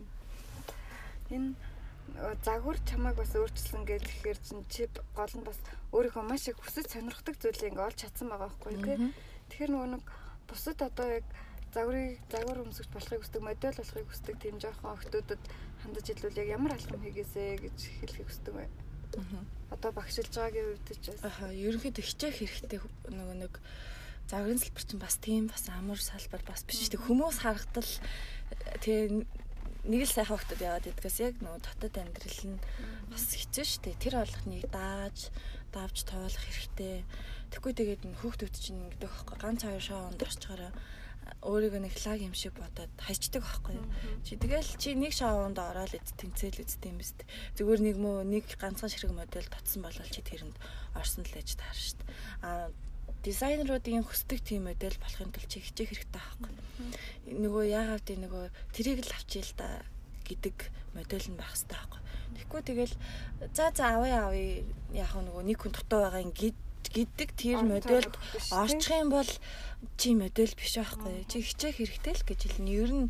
Энэ 1.32 1.50
загвар 2.44 2.78
чамайг 2.84 3.16
бас 3.16 3.32
өөрчлөн 3.36 3.84
гэж 3.88 4.04
ихээр 4.04 4.40
чинь 4.44 4.64
чи 4.68 4.88
гол 5.16 5.34
нь 5.40 5.48
бас 5.48 5.60
өөрийнхөө 5.96 6.24
маш 6.28 6.52
их 6.52 6.60
хүсэж 6.60 6.88
сонирхдаг 7.00 7.36
зүйлийг 7.40 7.72
ингээ 7.72 7.88
олж 7.88 8.00
чадсан 8.00 8.28
байгаа 8.28 8.52
байхгүй 8.52 8.72
юу? 8.76 9.12
Тэгэхээр 9.52 9.72
нөгөө 9.72 9.90
нэг 9.96 10.04
бусад 10.48 10.80
одоо 10.82 11.08
яг 11.20 11.26
загварыг 11.78 12.18
загвар 12.34 12.62
өмсгч 12.66 12.90
болохыг 12.90 13.22
хүсдэг, 13.22 13.42
модель 13.46 13.78
болохыг 13.78 14.08
хүсдэг 14.10 14.36
тийм 14.42 14.58
жоохон 14.58 14.98
охтуудад 14.98 15.44
хандаж 15.86 16.06
хэлвэл 16.10 16.42
яг 16.42 16.50
ямар 16.58 16.74
алхам 16.74 17.02
хийгээсэ 17.06 17.62
гэж 17.62 17.78
хэлхийг 18.02 18.28
хүсдэг 18.28 18.54
бай. 18.58 18.68
Аа. 19.14 19.46
Одоо 19.78 19.92
багшилж 19.94 20.34
байгаагийн 20.34 20.74
үед 20.74 20.88
ч 20.98 21.06
бас. 21.14 21.22
Аа, 21.22 21.54
ерөнхийдөө 21.54 22.02
хичээх 22.02 22.38
хэрэгтэй 22.42 22.80
нөгөө 23.14 23.38
нэг 23.46 23.54
загварын 24.26 24.60
салбар 24.60 24.84
чинь 24.90 25.04
бас 25.06 25.16
тийм 25.22 25.46
бас 25.48 25.64
амар 25.70 26.02
салбар 26.02 26.44
бас 26.50 26.66
биш 26.66 26.90
дээ. 26.90 27.06
Хүмүүс 27.06 27.38
харагдал 27.46 27.92
тэгээ 28.82 29.24
нэг 29.88 30.02
л 30.04 30.12
сайхан 30.12 30.36
хөлтөд 30.36 30.62
яваад 30.66 30.90
идэгээс 30.92 31.18
яг 31.24 31.36
нөгөө 31.40 31.62
дотоод 31.64 31.96
амьдрал 31.96 32.42
нь 32.52 32.60
бас 33.08 33.24
хэцүү 33.38 33.66
шүү 33.70 33.82
дээ. 33.88 34.02
Тэр 34.04 34.16
болгоныг 34.20 34.66
дааж, 34.68 35.18
давж 35.72 35.98
тоолох 36.04 36.44
хэрэгтэй. 36.44 37.08
Тэгэхгүй 37.56 37.74
тэгээд 37.80 38.04
хүүхдүүд 38.20 38.56
чинь 38.60 38.84
ингэдэг 38.92 39.08
байхгүй 39.08 39.38
ганц 39.40 39.62
хоёр 39.64 39.84
шоунд 39.84 40.20
орчгоороо 40.20 40.72
өөрийгөө 41.44 41.82
нэг 41.84 41.96
лаг 42.06 42.20
юм 42.22 42.34
шиг 42.34 42.54
бодоод 42.58 42.92
хайчдаг 43.00 43.44
байхгүй 43.44 43.78
юу. 43.78 43.88
Чи 44.24 44.36
тэгэл 44.36 44.72
чи 44.80 44.96
нэг 44.96 45.14
шоунд 45.14 45.60
ороод 45.60 45.94
эд 45.94 46.08
тэнцэл 46.18 46.64
үзтээ 46.64 46.92
юм 46.92 47.00
биз. 47.00 47.14
Зүгээр 47.56 47.82
нэг 47.84 47.96
мөө 48.00 48.18
нэг 48.28 48.46
ганцхан 48.60 48.92
ширэг 48.92 49.14
модель 49.14 49.48
татсан 49.48 49.84
бол 49.84 49.96
чи 49.96 50.22
тэрэнд 50.24 50.56
орсон 50.96 51.24
л 51.28 51.38
ээж 51.38 51.50
таар 51.60 51.78
штт. 51.78 52.00
А 52.42 52.72
дизайнеруудын 53.24 54.06
хүсдэг 54.08 54.40
тийм 54.44 54.70
модель 54.70 54.96
болохын 55.02 55.32
тулд 55.34 55.50
чи 55.52 55.60
хичээх 55.60 55.92
хэрэгтэй 55.92 56.22
байхгүй. 56.22 56.52
Нөгөө 57.44 57.64
яагаад 57.72 58.04
тийм 58.06 58.24
нөгөө 58.24 58.46
тэрийг 58.72 59.04
л 59.04 59.16
авчийл 59.16 59.52
та 59.58 59.84
гэдэг 60.28 60.56
модель 60.96 61.28
нь 61.28 61.40
байх 61.40 61.52
хэрэгтэй 61.52 61.76
байхгүй. 61.76 62.02
Тэгэхгүй 62.38 62.62
тэгэл 62.64 62.96
за 63.56 63.72
за 63.76 63.84
авъя 63.98 64.30
авъя 64.30 64.64
яг 64.94 65.12
нөгөө 65.12 65.44
нэг 65.44 65.58
хүн 65.60 65.74
дутуу 65.74 66.06
байгаа 66.06 66.24
ингээд 66.24 66.58
гэдэг 66.98 67.30
тэр 67.38 67.62
модельд 67.62 68.14
орчих 68.50 68.98
юм 68.98 69.14
бол 69.14 69.30
чи 70.02 70.18
модель 70.18 70.58
биш 70.58 70.74
байхгүй. 70.82 71.30
Чи 71.30 71.46
хичээх 71.46 71.78
хэрэгтэй 71.78 72.14
л 72.18 72.26
гэж 72.26 72.40
хэлнэ. 72.50 72.74
Ер 72.74 72.92
нь 72.98 73.06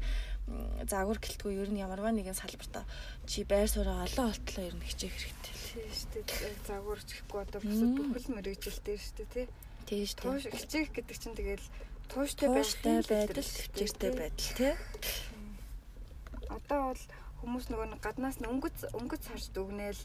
загвар 0.88 1.20
гэлтгүй 1.20 1.60
ер 1.60 1.72
нь 1.72 1.80
ямарваа 1.80 2.12
нэгэн 2.12 2.36
салбартаа 2.36 2.84
чи 3.28 3.44
байр 3.48 3.68
сууриа 3.68 4.04
олон 4.08 4.32
олтлоо 4.32 4.64
ер 4.68 4.76
нь 4.76 4.88
хичээх 4.88 5.16
хэрэгтэй. 5.16 5.54
Тийм 5.56 5.92
шүү 5.92 6.10
дээ. 6.28 6.56
Загвар 6.68 7.00
чихгүй 7.04 7.40
одоо 7.44 7.60
бүхэл 7.64 8.36
мөрөжилтэй 8.36 8.96
шүү 8.96 9.16
дээ 9.24 9.32
тий. 9.32 9.48
Тийм 9.88 10.06
шүү 10.08 10.20
дээ. 10.40 10.56
Хичээх 10.56 10.90
гэдэг 10.96 11.18
чинь 11.20 11.36
тэгэл 11.36 11.68
тууштай 12.08 12.48
байдал 12.52 13.44
хичээхтэй 13.44 14.12
байдал 14.16 14.52
тий. 14.56 14.74
Одоо 16.48 16.80
бол 16.96 17.04
хүмүүс 17.44 17.66
нөгөө 17.68 18.00
гаднаас 18.00 18.40
нь 18.40 18.48
өнгөц 18.48 18.96
өнгөц 18.96 19.24
харж 19.28 19.46
дүгнээл 19.52 20.02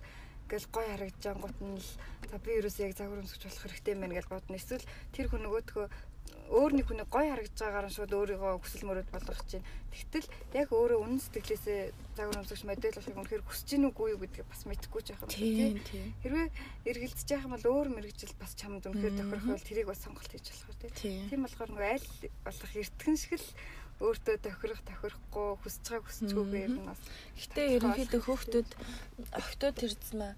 гэл 0.52 0.68
гой 0.68 0.87
харагдаж 0.92 1.25
ангууд 1.32 1.59
нь 1.64 1.80
л 1.80 1.88
за 2.28 2.37
би 2.44 2.50
ерөөсөө 2.61 2.85
яг 2.85 2.94
загвар 3.00 3.25
өмсөж 3.25 3.42
болох 3.49 3.64
хэрэгтэй 3.64 3.94
мэн 3.97 4.12
гэж 4.12 4.26
бодно. 4.28 4.61
Эсвэл 4.61 4.85
тэр 5.16 5.26
хүн 5.32 5.49
нөгөөдгөө 5.49 5.87
өөр 6.52 6.73
нэг 6.76 6.87
хүний 6.87 7.09
гой 7.09 7.26
харагдаж 7.32 7.56
байгаагаар 7.56 7.88
нь 7.88 7.97
шууд 7.97 8.12
өөрийгөө 8.12 8.61
хүсэл 8.61 8.85
мөрөд 8.85 9.09
болгох 9.09 9.40
чинь. 9.49 9.64
Тэгтэл 9.88 10.28
яг 10.52 10.68
өөрөө 10.68 11.00
үнэн 11.00 11.21
сэтгэлээсээ 11.25 11.80
загвар 12.16 12.40
өмсөж 12.44 12.61
модель 12.68 12.92
болохыг 12.92 13.21
үнэхээр 13.25 13.47
хүсэж 13.49 13.68
гин 13.73 13.88
үгүй 13.88 14.09
юу 14.12 14.21
гэдгийг 14.21 14.49
бас 14.52 14.62
мэдэхгүй 14.68 15.02
яхаа 15.16 15.28
тийм 15.32 15.80
тийм. 15.80 16.12
Хэрвээ 16.21 16.49
эргэлдэж 16.92 17.28
яах 17.32 17.47
юм 17.49 17.54
бол 17.56 17.68
өөр 17.73 17.88
мэрэгжил 17.97 18.37
бас 18.37 18.52
чамд 18.52 18.85
үнэхээр 18.85 19.16
тохирох 19.16 19.49
бол 19.49 19.64
тэрийг 19.64 19.88
бас 19.88 20.00
сонголт 20.04 20.28
хийж 20.28 20.47
болох 20.52 20.92
тийм. 21.00 21.25
Тийм 21.32 21.40
болохоор 21.40 21.71
нөгөө 21.73 21.88
аль 21.88 22.09
болох 22.44 22.73
эртгэн 22.76 23.16
шиг 23.16 23.40
л 23.40 23.49
өөртөө 24.02 24.37
тохирох 24.42 24.82
тохирохгүй 24.82 25.49
хүсэж 25.62 25.85
байгааг 25.87 26.06
хүсчихгүйгээр 26.06 26.73
нь 26.75 26.87
бас. 26.90 27.00
Гэтээ 27.38 27.66
ерөнхийдөө 27.78 28.21
хөөхтүүд 28.26 28.71
октод 29.30 29.75
тэрцмэ 29.78 30.28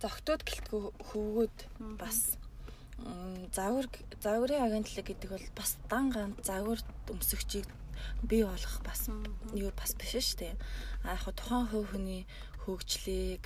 зогтууд 0.00 0.42
гэлтгүй 0.48 0.82
хөвгүүд 1.12 1.56
бас 2.00 2.18
загвар 3.52 3.86
загварын 4.24 4.64
агентлаг 4.66 5.06
гэдэг 5.06 5.30
бол 5.30 5.48
бас 5.58 5.70
дан 5.92 6.08
ганц 6.14 6.40
загвар 6.46 6.80
өмсөгчийг 7.12 7.68
бий 8.26 8.42
болох 8.48 8.76
бас 8.86 9.06
юу 9.54 9.70
бас 9.76 9.92
биш 9.98 10.16
шүү 10.16 10.38
дээ. 10.40 10.54
А 11.04 11.14
яг 11.14 11.24
тухайн 11.36 11.66
хөв 11.70 11.84
хүний 11.92 12.24
хөгжлийг 12.64 13.44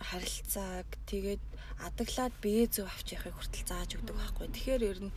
харилцааг 0.00 0.88
тэгээд 1.10 1.42
адаглаад 1.86 2.34
бие 2.42 2.64
зөв 2.66 2.86
авч 2.88 3.12
явахыг 3.14 3.36
хүртэл 3.36 3.68
зааж 3.68 3.90
өгдөг 3.98 4.16
байхгүй. 4.16 4.46
Тэгэхээр 4.48 4.82
ер 4.90 4.98
нь 5.04 5.16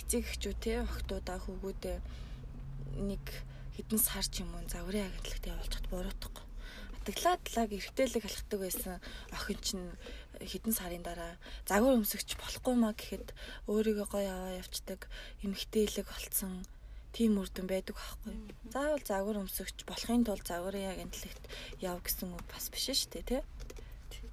эцэг 0.00 0.24
эхчүүд 0.26 0.58
те 0.60 0.72
охтуудаа 0.82 1.38
хөвгүүдээ 1.42 1.98
нэг 2.98 3.24
хэдэн 3.76 3.98
сар 3.98 4.26
ч 4.26 4.42
юм 4.42 4.54
уу 4.54 4.64
загварын 4.70 5.10
агентлагт 5.10 5.44
явуулчихад 5.50 5.86
буруутахгүй. 5.90 6.44
Атаглаад 7.04 7.42
лаг 7.56 7.70
эргэтэлэг 7.74 8.22
халахдаг 8.24 8.60
байсан 8.62 8.94
охин 9.34 9.58
чинь 9.60 9.86
хэдэн 10.40 10.74
сарын 10.74 11.04
дараа 11.04 11.36
загвар 11.68 11.98
өмсөгч 11.98 12.38
болохгүй 12.38 12.74
маа 12.78 12.94
гэхэд 12.96 13.34
өөрийгөө 13.68 14.06
гоё 14.08 14.30
аваа 14.30 14.58
явцдаг 14.62 15.10
эмгтээлэг 15.44 16.06
болцсон 16.08 16.64
тийм 17.14 17.38
үрдэн 17.38 17.66
байдаг 17.70 17.94
байхгүй. 17.94 18.34
Заавал 18.74 19.04
загвар 19.06 19.36
өмсөгч 19.42 19.86
болохын 19.86 20.26
тулд 20.26 20.46
загварын 20.48 20.94
агентлагт 20.94 21.44
яв 21.78 22.02
гэсэн 22.02 22.34
үг 22.34 22.46
бас 22.50 22.66
биш 22.72 22.90
шүү 22.90 23.10
дээ 23.10 23.24
тий. 23.30 23.42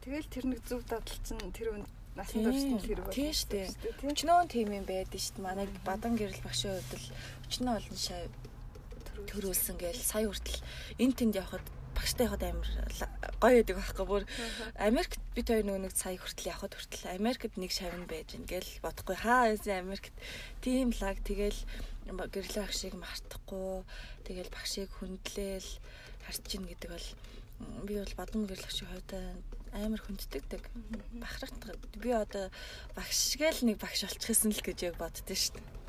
Тэгэл 0.02 0.34
тэр 0.34 0.46
нэг 0.50 0.62
зөв 0.66 0.82
дадал 0.90 1.20
чинь 1.22 1.54
тэр 1.54 1.78
үнд 1.78 1.90
насан 2.18 2.42
туршид 2.42 2.82
хэрэг 2.82 3.06
байна. 3.06 3.16
Тийм 3.16 3.34
шүү 3.38 3.50
дээ. 3.54 3.68
Өчнөө 4.02 4.40
тийм 4.50 4.70
юм 4.74 4.86
байдаг 4.90 5.20
шүү 5.22 5.34
дээ. 5.38 5.46
Манай 5.46 5.68
бадан 5.86 6.14
гэрэл 6.18 6.42
багшийн 6.42 6.74
хувьд 6.74 6.94
л 6.98 7.08
өчнөө 7.46 7.74
олон 7.78 8.00
шав 8.02 8.26
төрүүлсэн 9.30 9.78
гээл 9.78 10.02
сая 10.02 10.26
хүртэл 10.28 10.60
эн 11.02 11.12
тэнд 11.14 11.36
явхад 11.38 11.66
багштай 11.96 12.26
явахад 12.26 12.50
амар 12.50 12.70
гоё 13.38 13.62
байдаг 13.62 13.78
байхгүй 13.78 14.06
бүр. 14.08 14.24
Америкт 14.80 15.22
бид 15.36 15.48
хоёр 15.48 15.66
нөгөө 15.68 15.84
нэг 15.86 15.94
сая 15.94 16.18
хүртэл 16.18 16.52
явахад 16.52 16.74
хүртэл 16.74 17.14
Америкт 17.14 17.54
нэг 17.60 17.72
шавн 17.72 18.06
байж 18.08 18.34
гэн 18.34 18.46
гээл 18.48 18.72
бодохгүй. 18.82 19.18
Хаа 19.22 19.54
эсэ 19.54 19.78
Америкт 19.78 20.16
тийм 20.64 20.96
лаг. 20.98 21.20
Тэгэл 21.22 21.60
гэрлээ 22.10 22.64
багшийг 22.66 22.96
мартахгүй. 22.98 23.84
Тэгэл 24.26 24.50
багшийг 24.50 24.90
хүндлээл 24.98 25.70
харч 26.26 26.48
ин 26.58 26.66
гэдэг 26.66 26.90
бол 26.90 27.08
би 27.86 27.94
бол 28.02 28.16
бадам 28.18 28.50
гэрлэгчийн 28.50 28.90
хувьд 28.90 29.12
амар 29.78 30.02
хүнддэгдэг. 30.02 30.64
Бахархт 31.22 31.62
би 32.02 32.10
одоо 32.10 32.50
багш 32.98 33.38
гээл 33.38 33.68
нэг 33.70 33.78
багш 33.78 34.10
олчихсан 34.10 34.52
л 34.52 34.66
гэж 34.66 34.90
яг 34.90 34.96
боддөө 34.98 35.38
шүү 35.38 35.60
дээ 35.60 35.82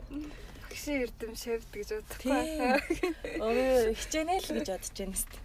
гişин 0.73 0.97
эрдэм 1.05 1.33
шавд 1.37 1.69
гэж 1.69 1.89
бодохгүй. 2.01 2.43
Өөрөө 3.45 3.95
хичээнэ 4.01 4.35
л 4.41 4.49
гэж 4.57 4.69
бодож 4.73 4.93
байна 4.97 5.17
шүү 5.21 5.31
дээ. 5.31 5.45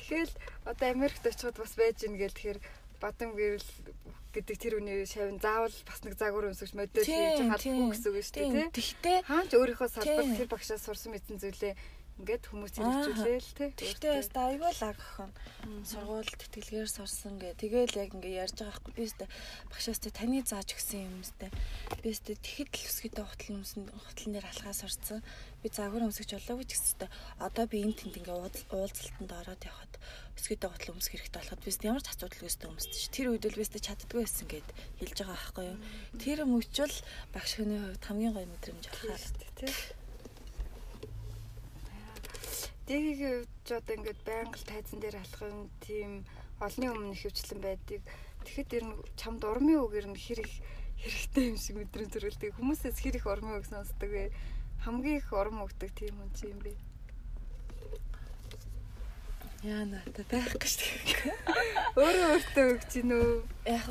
Тэгэл 0.00 0.32
одоо 0.64 0.88
Америкт 0.90 1.24
очиход 1.28 1.56
бас 1.60 1.72
байж 1.76 1.96
гин 2.00 2.16
гэл 2.16 2.32
тэгэхээр 2.32 2.60
бадам 2.98 3.30
гэрэл 3.36 3.68
гэдэг 4.32 4.56
тэр 4.56 4.74
үний 4.80 5.04
шавн 5.04 5.36
заавал 5.36 5.76
бас 5.84 6.00
нэг 6.00 6.16
загвар 6.16 6.48
өмсөж 6.48 6.72
модель 6.72 7.04
хийж 7.04 7.44
халахгүй 7.44 7.92
гэсэн 7.92 8.10
үг 8.16 8.24
шүү 8.24 8.36
дээ. 8.40 8.72
Тэгтээ 8.72 9.18
хаач 9.28 9.50
өөрийнхөө 9.52 9.88
салбар 9.92 10.26
тэр 10.32 10.48
багшаас 10.48 10.82
сурсан 10.88 11.12
мэдсэн 11.12 11.36
зүйлээ 11.36 11.74
Ингээд 12.22 12.44
хүмүүс 12.54 12.78
хэрэгжүүлээл 12.78 13.50
те. 13.58 13.66
Тэгтээ 13.74 14.12
бас 14.14 14.30
айгүй 14.30 14.70
л 14.70 14.82
аг 14.86 14.94
охин. 14.94 15.30
Сургууль 15.82 16.30
тэтгэлгээр 16.30 16.86
сурсан 16.86 17.34
гэ. 17.42 17.58
Тэгээл 17.58 17.98
яг 17.98 18.14
ингээ 18.14 18.46
ярьж 18.46 18.62
байгаа 18.62 18.78
хгүй. 18.78 18.94
Би 18.94 19.02
өстө 19.10 19.26
багшаас 19.66 19.98
те 19.98 20.14
таны 20.14 20.38
зааж 20.46 20.70
өгсөн 20.70 21.02
юм 21.02 21.18
өстө. 21.18 21.50
Би 21.98 22.14
өстө 22.14 22.38
тэгэхэд 22.38 22.70
л 22.78 22.86
өсгөдөө 22.86 23.26
хотл 23.26 23.52
юмсан 23.58 23.82
хотлон 23.90 24.32
дээр 24.38 24.46
алхаа 24.46 24.70
сурцсан. 24.70 25.18
Би 25.58 25.66
загвар 25.66 26.06
өмсөж 26.06 26.30
болоогүй 26.30 26.66
ч 26.70 26.78
гэсэн 26.78 27.10
одоо 27.42 27.64
би 27.66 27.82
энэ 27.82 27.98
тэнд 27.98 28.14
ингээ 28.22 28.38
уулзалтанд 28.38 29.32
ороод 29.42 29.62
явхад 29.66 29.94
өсгөдөө 30.38 30.70
хотл 30.78 30.94
өмсөх 30.94 31.18
хэрэгтэй 31.18 31.42
болоход 31.42 31.62
би 31.66 31.70
ямар 31.90 32.02
ч 32.02 32.08
асуудалгүй 32.14 32.46
өстө 32.46 32.70
өмсдөг 32.70 32.98
ш. 33.02 33.10
Тэр 33.10 33.34
үед 33.34 33.50
л 33.50 33.58
би 33.58 33.66
өстө 33.66 33.82
чаддгүй 33.82 34.22
байсан 34.22 34.46
гэд 34.46 34.68
хэлж 35.02 35.18
байгаа 35.26 35.34
байхгүй 35.34 35.64
юу. 35.74 35.78
Тэр 36.22 36.38
мөчл 36.46 36.94
багш 37.34 37.58
хүний 37.58 37.82
хувьд 37.82 38.06
хамгийн 38.06 38.34
гоё 38.38 38.46
мэдрэмж 38.46 38.84
авахаар 38.86 39.22
те 39.58 39.66
Дэгийн 42.82 43.46
хувьд 43.46 43.52
ч 43.62 43.68
одоо 43.78 43.94
ингээд 43.94 44.20
байнга 44.26 44.58
тайзан 44.66 44.98
дээр 44.98 45.22
алах 45.22 45.42
юм 45.46 45.70
тийм 45.78 46.26
олны 46.58 46.86
өмнө 46.90 47.14
хөвчлэн 47.14 47.60
байдаг. 47.62 48.02
Тэгэхэд 48.42 48.70
ер 48.74 48.84
нь 48.90 48.94
чамд 49.14 49.46
урмын 49.46 49.86
үгээр 49.86 50.06
нь 50.10 50.18
хэр 50.18 50.42
их 50.42 50.54
хэрэгтэй 50.98 51.54
юм 51.54 51.58
шиг 51.62 51.78
өдрөн 51.78 52.10
төрөлтэй 52.10 52.50
хүмүүсээс 52.58 52.98
хэр 52.98 53.22
их 53.22 53.26
урмын 53.30 53.62
үг 53.62 53.66
сонсдог 53.70 54.10
вэ? 54.10 54.34
Хамгийн 54.82 55.22
их 55.22 55.30
урам 55.30 55.62
өгдөг 55.62 55.94
тийм 55.94 56.18
хүн 56.18 56.30
чи 56.34 56.50
юм 56.50 56.58
бэ? 56.58 56.74
Яа 59.62 59.86
надад 59.86 60.26
байх 60.26 60.50
гэж 60.58 60.74
тэг. 60.74 61.06
Өөрөө 61.94 62.26
өөртөө 62.34 62.66
өгч 62.66 62.90
гин 62.98 63.14
үү? 63.14 63.30
Яг 63.70 63.86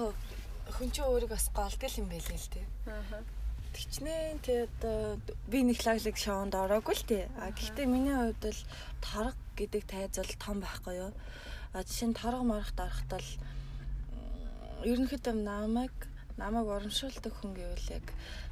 хүн 0.67 0.91
чинь 0.91 1.07
өөрийг 1.07 1.31
бас 1.31 1.47
голдгол 1.55 1.95
юм 1.95 2.11
байлээ 2.11 2.35
л 2.35 2.51
тий. 2.51 2.65
Аа 2.91 3.23
Тэгчнээ 3.71 4.39
тий 4.43 4.59
одоо 4.67 5.19
би 5.47 5.63
нэг 5.63 5.79
лаглаг 5.87 6.17
шоунд 6.19 6.53
ороогүй 6.55 6.95
л 6.95 7.07
тий. 7.07 7.23
А 7.39 7.55
гэхдээ 7.55 7.87
миний 7.87 8.11
хувьд 8.11 8.43
бол 8.43 8.61
торг 8.99 9.37
гэдэг 9.55 9.83
тайз 9.87 10.15
бол 10.19 10.33
том 10.43 10.57
байхгүй 10.59 10.95
юу. 10.99 11.11
А 11.71 11.83
жишээ 11.87 12.11
нь 12.11 12.19
торг 12.19 12.43
марахт 12.43 12.75
ороход 12.75 13.09
бол 13.15 13.29
ерөнхийдөө 14.83 15.35
намайг 15.39 15.95
намайг 16.41 16.65
урамшуулдаг 16.65 17.33
хүн 17.37 17.53
гэвэл 17.53 17.87
яг 18.01 18.05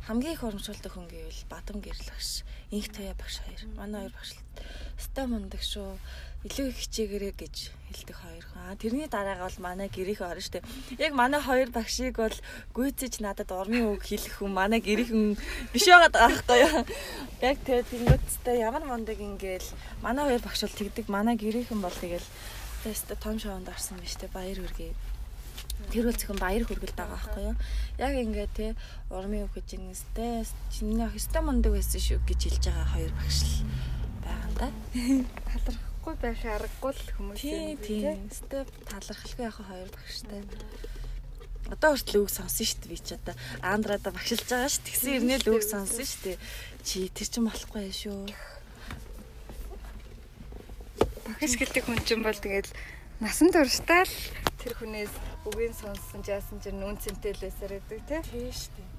хамгийн 0.05 0.37
их 0.37 0.43
урамшуулдаг 0.45 0.91
хүн 0.93 1.09
гэвэл 1.09 1.41
Бадам 1.49 1.81
гэрлагш, 1.81 2.45
инх 2.69 2.87
туяа 2.93 3.17
багш 3.17 3.41
хоёр. 3.41 3.61
Манай 3.73 4.05
хоёр 4.05 4.13
багш 4.13 4.31
ста 5.01 5.25
мундаг 5.25 5.63
шүү. 5.65 5.97
Илүү 6.45 6.71
их 6.71 6.77
хичээгээрэй 6.85 7.33
гэж 7.35 7.55
хэлдэг 7.89 8.15
хоёр 8.15 8.45
хүн. 8.45 8.61
А 8.69 8.79
тэрний 8.79 9.09
дараагаа 9.11 9.49
бол 9.49 9.59
манай 9.65 9.89
гэрийнхэн 9.89 10.29
орно 10.29 10.45
штэ. 10.45 10.63
Яг 11.01 11.11
манай 11.17 11.41
хоёр 11.41 11.69
багшийг 11.73 12.15
бол 12.15 12.37
гүйцэж 12.77 13.19
надад 13.19 13.51
урмын 13.51 13.91
үг 13.91 14.05
хэлэх 14.05 14.39
хүн 14.39 14.53
манай 14.53 14.79
гэрийнхэн 14.79 15.35
биш 15.73 15.85
байгаад 15.89 16.15
байгаа 16.15 16.29
байхгүй 16.31 16.59
юу. 16.63 16.85
Яг 17.43 17.57
тэр 17.65 17.83
тэнгуүттэй 17.89 18.57
ямар 18.63 18.83
мундаг 18.87 19.19
ингээл 19.19 19.67
манай 20.05 20.23
хоёр 20.29 20.41
багш 20.45 20.61
бол 20.63 20.79
тэгдэг. 20.79 21.05
Манай 21.11 21.35
гэрийнхэн 21.35 21.79
бол 21.81 21.97
тэгэл 21.97 22.27
тест 22.83 23.11
том 23.19 23.35
шоунд 23.35 23.67
орсон 23.67 23.99
биз 23.99 24.15
дээ. 24.15 24.31
Баяр 24.31 24.63
хүргэе 24.63 24.95
тэр 25.87 26.11
үл 26.11 26.17
зөвхөн 26.19 26.39
баяр 26.43 26.63
хүргэлт 26.67 26.97
байгаа 26.99 27.15
байхгүй 27.15 27.43
юу. 27.47 27.55
Яг 27.95 28.13
ингээд 28.19 28.53
те 28.53 28.67
урмын 29.07 29.47
үг 29.47 29.55
гэж 29.55 29.79
нэстэй 29.79 30.43
чиний 30.69 31.07
ах 31.07 31.15
өстэй 31.15 31.41
мундаг 31.41 31.71
байсан 31.73 32.03
шүү 32.03 32.19
гэж 32.27 32.39
хэлж 32.45 32.63
байгаа 32.67 32.87
хоёр 32.93 33.11
багш 33.15 33.39
л 33.47 33.55
байгаа 34.21 34.51
да. 34.59 34.67
Талархахгүй 35.49 36.15
байх 36.19 36.41
аргагүй 36.43 36.91
л 36.91 37.13
хүмүүс 37.15 37.41
юм 37.47 37.77
тийм. 37.79 38.27
Өстэй 38.27 38.61
талархалгүй 38.91 39.45
яг 39.47 39.55
хоёр 39.55 39.89
багштай. 39.95 40.43
Одоо 41.69 41.93
хүртэл 41.93 42.25
үг 42.25 42.31
сонсон 42.33 42.65
шүү 42.65 42.79
дээ 42.81 42.89
би 42.89 42.97
ч 42.97 43.09
одоо 43.13 43.35
Андрада 43.61 44.09
багшилж 44.09 44.45
байгаа 44.49 44.69
шүү. 44.73 44.85
Тэгсэн 44.89 45.15
ирнэ 45.21 45.37
л 45.37 45.53
үг 45.53 45.63
сонсон 45.63 46.05
шүү 46.05 46.21
дээ. 46.25 46.37
Чи 46.81 46.97
тэр 47.13 47.27
чинь 47.29 47.45
болохгүй 47.45 47.93
шүү. 47.93 48.25
Багш 51.29 51.53
гэдэг 51.61 51.83
хүн 51.85 52.01
чинь 52.09 52.25
бол 52.25 52.33
тэгэл 52.33 52.73
насан 53.19 53.51
туршдаа 53.51 54.07
л 54.07 54.15
тэр 54.63 54.79
хүнээс 54.79 55.11
үгийн 55.51 55.75
сонссон 55.75 56.23
жаасан 56.23 56.63
чинь 56.63 56.79
үн 56.79 56.95
цэнтэй 56.95 57.35
л 57.35 57.43
байсаар 57.43 57.83
байдаг 57.83 58.23
тий. 58.31 58.47
Шүү 58.47 58.71
дээ. 58.79 58.89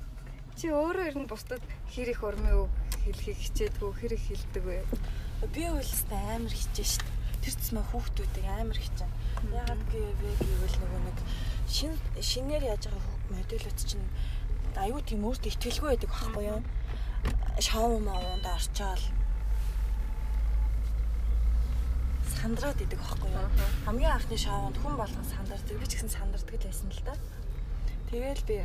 Чи 0.61 0.67
өөрөө 0.69 1.09
ер 1.09 1.17
нь 1.25 1.31
бусдад 1.31 1.65
хэр 1.89 2.13
их 2.13 2.21
урмын 2.21 2.69
үг 2.69 2.73
хэлхийг 3.01 3.41
хичээдгүү 3.41 3.91
хэр 3.97 4.13
их 4.21 4.25
хэлдэг 4.29 4.65
вэ? 4.69 4.85
Би 5.57 5.65
үйлстэй 5.73 6.21
амар 6.37 6.53
хичээ 6.53 7.01
шүү 7.01 7.05
дээ. 7.09 7.17
Тэр 7.41 7.55
цэсмэ 7.65 7.81
хүүхдүүдийг 7.81 8.47
амар 8.61 8.77
хичээн. 8.77 9.13
Ягаад 9.57 9.83
гэвэл 9.89 10.37
гэвэл 10.37 10.77
нөгөө 10.85 11.01
нэг 11.01 11.19
шин 11.65 11.93
шинээр 12.21 12.77
яаж 12.77 12.93
байгаа 12.93 13.17
модулууд 13.33 13.79
чинь 13.81 14.05
аюу 14.77 15.01
тийм 15.01 15.25
өөртөө 15.25 15.49
ихтгэлгүй 15.49 15.89
байдаг 15.97 16.13
байхгүй 16.13 16.45
юу? 16.45 16.61
Шоу 17.57 17.97
маавнд 18.05 18.45
орчоол 18.45 19.01
сандраад 22.39 22.79
идэг 22.79 23.01
байхгүй 23.03 23.31
юу? 23.35 23.49
Хамгийн 23.87 24.15
анхны 24.15 24.37
шоунд 24.39 24.77
хүн 24.79 24.95
болгон 24.95 25.27
сандардаг. 25.27 25.75
Би 25.75 25.87
ч 25.91 25.99
гэсэн 25.99 26.15
сандардаг 26.15 26.55
л 26.55 26.67
байсан 26.67 26.89
л 26.95 27.03
да. 27.03 27.15
Тэгэл 28.11 28.43
би 28.47 28.59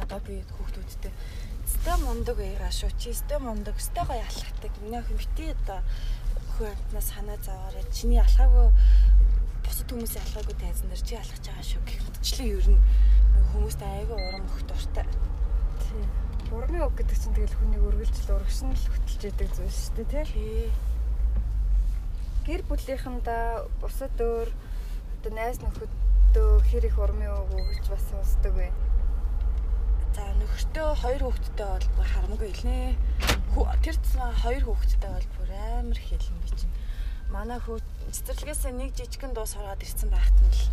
одоо 0.00 0.20
би 0.24 0.40
хүүхдүүдтэй 0.56 1.12
Стэй 1.64 1.96
мундаг 2.04 2.36
байгаа 2.36 2.68
шүү. 2.68 2.92
Чи 3.00 3.14
стэй 3.16 3.40
мундаг, 3.40 3.80
стэй 3.80 4.04
гоё 4.04 4.20
алхахдаг. 4.20 4.72
Миний 4.84 5.00
охин 5.00 5.16
бити 5.16 5.56
одоо 5.64 5.80
хүү 6.56 6.68
амтнаас 6.68 7.08
санаа 7.08 7.38
зовоорой. 7.40 7.84
Чиний 7.88 8.20
алхаагүй 8.20 8.68
бусад 9.64 9.88
хүмүүсийн 9.88 10.24
алхаагүй 10.28 10.56
тайзан 10.60 10.92
дээр 10.92 11.02
чи 11.08 11.14
алхаж 11.16 11.44
байгаа 11.48 11.64
шүү 11.64 11.82
гэх 11.88 12.04
мэтчлэн 12.04 12.48
ер 12.52 12.68
нь 12.68 12.82
хүмүүстэй 13.52 13.90
айгүй 13.96 14.18
урам 14.20 14.44
өгөх 14.44 14.62
дуртай. 14.68 15.06
Тийм. 15.80 16.08
Урмын 16.52 16.84
үг 16.84 16.94
гэдэг 17.00 17.16
чинь 17.16 17.36
тэгэл 17.36 17.56
хүнийг 17.56 17.82
үргэлжил 17.88 18.34
урагшин 18.36 18.76
л 18.76 18.84
хөтөлж 18.92 19.22
яадаг 19.24 19.50
зүйл 19.56 19.72
шүү 19.72 20.04
дээ, 20.04 20.24
тий. 20.28 20.93
Гэр 22.44 22.60
бүлийнхэндээ 22.68 23.72
бусад 23.80 24.20
өөр 24.20 24.52
одоо 24.52 25.32
найз 25.32 25.64
нөхөдөө 25.64 26.50
хэр 26.68 26.84
их 26.92 26.98
урмын 27.00 27.32
үг 27.32 27.56
өгч 27.56 27.88
бас 27.88 28.04
сонсдог 28.12 28.52
вэ? 28.52 28.68
За 30.12 30.28
нөхөртөө 30.36 30.88
хоёр 30.92 31.22
хүүхэдтэй 31.24 31.68
бол 31.72 31.88
бүр 31.96 32.04
харамгүй 32.04 32.52
хэлнэ. 32.52 33.00
Тэр 33.80 33.96
цэцмаа 33.96 34.36
хоёр 34.44 34.60
хүүхэдтэй 34.60 35.08
бол 35.16 35.28
бүр 35.40 35.50
амар 35.56 35.96
хэлэн 35.96 36.36
би 36.44 36.50
чинь. 36.52 36.76
Манай 37.32 37.58
хүү 37.64 37.80
цэцэрлэгээс 38.12 38.62
нэг 38.76 38.92
жижигэн 38.92 39.32
дуу 39.32 39.48
сургаад 39.48 39.80
ирсэн 39.80 40.12
байхад 40.12 40.36
нь 40.44 40.52
л 40.52 40.68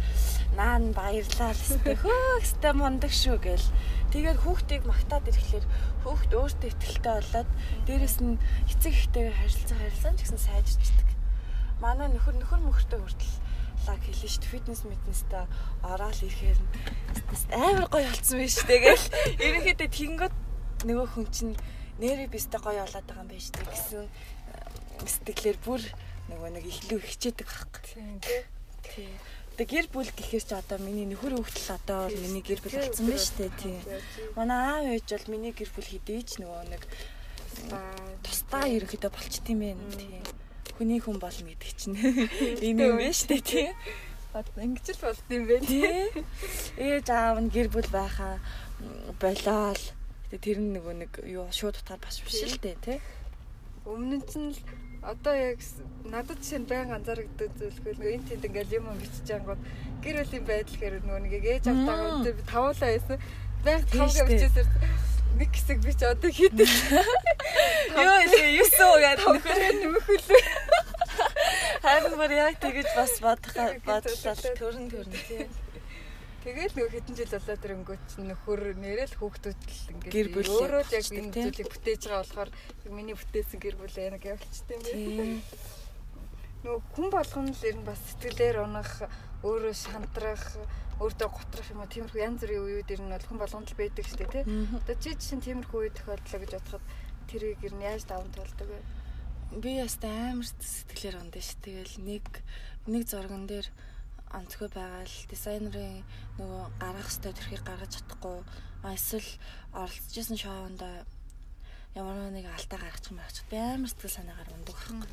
наан 0.59 0.91
баярлаа 0.91 1.55
л 1.55 1.63
өстэй 1.71 1.95
хөөстэй 2.03 2.73
мундаг 2.75 3.15
шүү 3.15 3.39
гэл. 3.39 3.71
Тэгээд 4.11 4.43
хүүхдийг 4.43 4.83
магтаад 4.83 5.23
ирэхлээр 5.23 5.65
хүүхд 6.03 6.31
өөртөө 6.35 6.67
ихтэй 6.67 7.15
болоод 7.15 7.49
дээрэс 7.87 8.19
нь 8.19 8.35
эцэг 8.67 8.91
ихтэйгээр 8.91 9.39
харилцаа 9.39 9.77
харилцаа 9.79 10.11
ч 10.11 10.19
гэсэн 10.19 10.41
сайжирчдаг. 10.43 11.10
Манай 11.81 12.13
нөхөр 12.13 12.37
нөхөр 12.37 12.61
мөхөртөө 12.61 12.99
хүртэл 13.01 13.35
лаг 13.89 13.99
хэлнэ 14.05 14.29
шүү 14.29 14.41
дээ. 14.45 14.53
Фитнес 14.53 14.81
мэднэстэй 14.85 15.45
ороод 15.81 16.19
ирэхээр 16.21 16.59
амар 17.57 17.87
гоё 17.89 18.05
болцсон 18.05 18.37
байж 18.37 18.55
тэгээл 18.69 19.05
ерөнхийдөө 19.41 19.89
тэгэнгөт 19.89 20.35
нөгөө 20.85 21.07
хүн 21.09 21.27
чинь 21.33 21.53
нэрээ 21.97 22.29
бистэй 22.29 22.61
гоё 22.61 22.85
болоод 22.85 23.07
байгаа 23.09 23.25
юм 23.25 23.41
шүү 23.41 23.53
дээ 23.57 23.69
гэсэн 23.73 24.05
э, 24.05 24.09
сэтгэлээр 25.09 25.57
бүр 25.65 25.81
нөгөө 26.29 26.49
нэг 26.53 26.65
ихлүү 26.69 26.99
хичээдэг 27.01 27.47
байхгүй. 27.49 27.81
Тийм 27.89 28.17
тий. 28.21 29.09
Тэгээ 29.57 29.73
гэр 29.73 29.87
бүл 29.89 30.11
гэхээс 30.13 30.45
ч 30.45 30.51
одоо 30.53 30.77
миний 30.85 31.09
нөхөр 31.09 31.41
хөвгтөл 31.41 31.81
одоо 31.81 32.01
миний 32.13 32.45
гэр 32.45 32.61
бүл 32.61 32.77
болсон 32.77 33.09
байна 33.09 33.25
шүү 33.25 33.37
дээ 33.41 33.51
тий. 33.57 33.77
Манай 34.37 34.59
аав 34.69 34.85
ээж 34.93 35.07
бол 35.17 35.27
миний 35.33 35.53
гэр 35.57 35.69
бүл 35.73 35.89
хэдийч 35.89 36.29
нөгөө 36.37 36.61
нэг 36.69 36.83
тусдаа 38.21 38.69
ерөнхийдөө 38.69 39.11
болчт 39.11 39.45
юм 39.49 39.59
байна 39.65 39.85
тий 39.97 40.21
хүний 40.81 40.97
хүн 40.97 41.21
болно 41.21 41.45
гэдэг 41.45 41.71
чинь 41.77 41.93
энэ 42.65 42.89
юм 42.89 42.97
байна 42.97 43.13
шүү 43.13 43.29
дээ 43.29 43.43
тий. 43.45 43.69
Одоо 44.33 44.61
ингэж 44.65 44.85
л 44.97 45.03
болд 45.05 45.29
юм 45.29 45.45
бэ 45.45 45.57
тий. 45.61 45.85
Ээж 46.81 47.07
аав 47.13 47.37
нь 47.37 47.53
гэр 47.53 47.69
бүл 47.69 47.89
байхаа 47.93 48.41
тэгээ 50.33 50.41
тэр 50.41 50.57
нь 50.57 50.73
нөгөө 50.73 50.95
нэг 51.05 51.11
юу 51.29 51.45
шууд 51.53 51.77
утгаар 51.77 52.01
бас 52.01 52.17
биш 52.25 52.41
л 52.49 52.57
дээ 52.57 52.77
тий. 52.81 52.97
Өмнө 53.85 54.25
нь 54.25 54.25
л 54.25 54.59
одоо 55.05 55.33
яг 55.37 55.59
надад 56.05 56.41
жишээ 56.41 56.65
нь 56.65 56.69
баян 56.71 56.95
анзаарэгддэг 56.97 57.51
зүйлхэл 57.61 57.99
нөгөө 58.01 58.15
энэ 58.15 58.27
тэнд 58.31 58.45
ингээл 58.47 58.77
юм 58.79 58.85
бичиж 58.97 59.27
ангууд 59.37 59.61
гэр 60.01 60.17
бүлийн 60.23 60.45
байдал 60.49 60.77
хэрэг 60.81 61.03
нөгөө 61.05 61.21
нэг 61.21 61.45
ээж 61.45 61.65
автаагаа 61.67 62.25
би 62.25 62.43
тавуулаа 62.49 62.89
байсан. 62.89 63.17
Баян 63.65 63.85
тавгаа 63.85 64.25
бичээсэр 64.29 64.67
нэг 65.39 65.49
хэсэг 65.55 65.77
би 65.83 65.93
ч 65.93 66.01
одоо 66.07 66.31
хийдэг. 66.31 66.69
Юу 67.95 68.15
илүү 68.25 68.43
900 68.67 69.01
гэдэг 69.01 69.25
нөхөр 69.27 69.81
нөхөл. 69.91 70.27
Харин 71.81 72.15
бүр 72.19 72.31
яг 72.35 72.55
тэгэж 72.61 72.89
бас 72.95 73.13
бодох 73.23 73.55
бодлоо 73.85 74.35
төрн 74.55 74.85
төрн 74.91 75.15
тий. 75.27 75.47
Тэгэл 76.41 76.73
нөгөө 76.73 76.93
хэдэн 76.97 77.15
жил 77.21 77.33
болоод 77.37 77.65
ирэнгүүт 77.69 78.07
нөхөр 78.17 78.61
нэрэл 78.81 79.13
хүүхдүүд 79.13 79.61
л 79.61 79.91
ингээд 79.93 80.13
гэр 80.13 80.29
бүл 80.33 80.49
өөрөө 80.49 80.83
яг 80.89 81.05
энэ 81.13 81.29
зүйлийг 81.37 81.69
бүтээж 81.69 82.01
байгаа 82.09 82.21
болохоор 82.25 82.49
миний 82.89 83.13
бүтээсэн 83.13 83.59
гэр 83.61 83.75
бүл 83.77 83.93
гэж 83.93 84.25
явуулчихдээ 84.25 84.77
юм 84.81 85.17
байна. 85.21 85.37
Нөгөө 86.61 86.81
хүн 86.93 87.09
болгоно 87.09 87.51
л 87.53 87.65
ер 87.65 87.77
нь 87.81 87.87
бас 87.87 88.01
сэтгэлээр 88.05 88.57
унах, 88.61 88.91
өөрөө 89.41 89.73
шантрах 89.73 90.45
өөртөө 91.01 91.29
готрох 91.33 91.67
юм 91.73 91.81
уу 91.81 91.89
тиймэрхүү 91.89 92.21
янз 92.21 92.45
бүрийн 92.45 92.61
үеуд 92.61 92.93
ер 92.93 93.01
нь 93.01 93.09
бол 93.09 93.25
хүн 93.25 93.41
болгонд 93.41 93.69
л 93.73 93.79
байдаг 93.81 94.05
шүү 94.05 94.19
дээ 94.21 94.29
тий. 94.29 94.43
Одоо 94.77 94.95
чи 95.01 95.09
чинь 95.17 95.41
тиймэрхүү 95.41 95.79
үе 95.81 95.89
тохиолдлоо 95.97 96.39
гэж 96.45 96.51
бодоход 96.61 96.85
тэрийг 97.25 97.59
ер 97.65 97.73
нь 97.73 97.85
яаж 97.89 98.05
даван 98.05 98.29
туулдаг 98.29 98.69
вэ? 98.69 98.79
Би 99.57 99.81
яст 99.81 100.05
амар 100.05 100.45
сэтгэлээр 100.45 101.17
ондоо 101.25 101.41
ш. 101.41 101.57
Тэгэл 101.57 101.97
нэг 102.05 102.25
нэг 102.85 103.03
зурган 103.09 103.49
дээр 103.49 103.65
онцгой 104.29 104.69
байгаа 104.69 105.03
л 105.09 105.17
дизайнерын 105.33 106.05
нөгөө 106.37 106.63
гаргах 106.77 107.09
хэвээр 107.09 107.37
тэрхийг 107.41 107.63
гаргаж 107.65 107.91
чадахгүй 107.97 108.37
эсвэл 108.93 109.31
оролцожсэн 109.73 110.37
шоунд 110.37 110.81
ямар 111.97 112.31
нэг 112.31 112.45
алдаа 112.47 112.79
гаргачих 112.79 113.11
юм 113.11 113.19
байна. 113.19 113.49
Би 113.49 113.57
амар 113.57 113.89
сэтгэл 113.89 114.17
санаагаар 114.21 114.53
ундаг 114.55 114.77
байхгүй. 114.77 115.09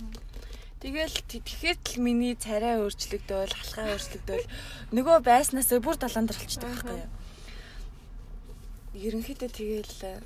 Тэгэл 0.79 1.17
тэгэхэд 1.27 1.99
л 1.99 2.07
миний 2.07 2.38
царай 2.38 2.79
өөрчлөгдөөл, 2.79 3.51
халхаа 3.51 3.99
өөрчлөгдөөл 3.99 4.47
нөгөө 4.95 5.17
байснаас 5.27 5.75
бүр 5.83 5.99
далаан 5.99 6.31
дээр 6.31 6.38
болчихдог 6.38 6.71
байхгүй 6.71 6.97
юу. 7.03 7.11
Ерөнхийдөө 8.95 9.51
тэгэл 9.51 9.97
э, 10.07 10.23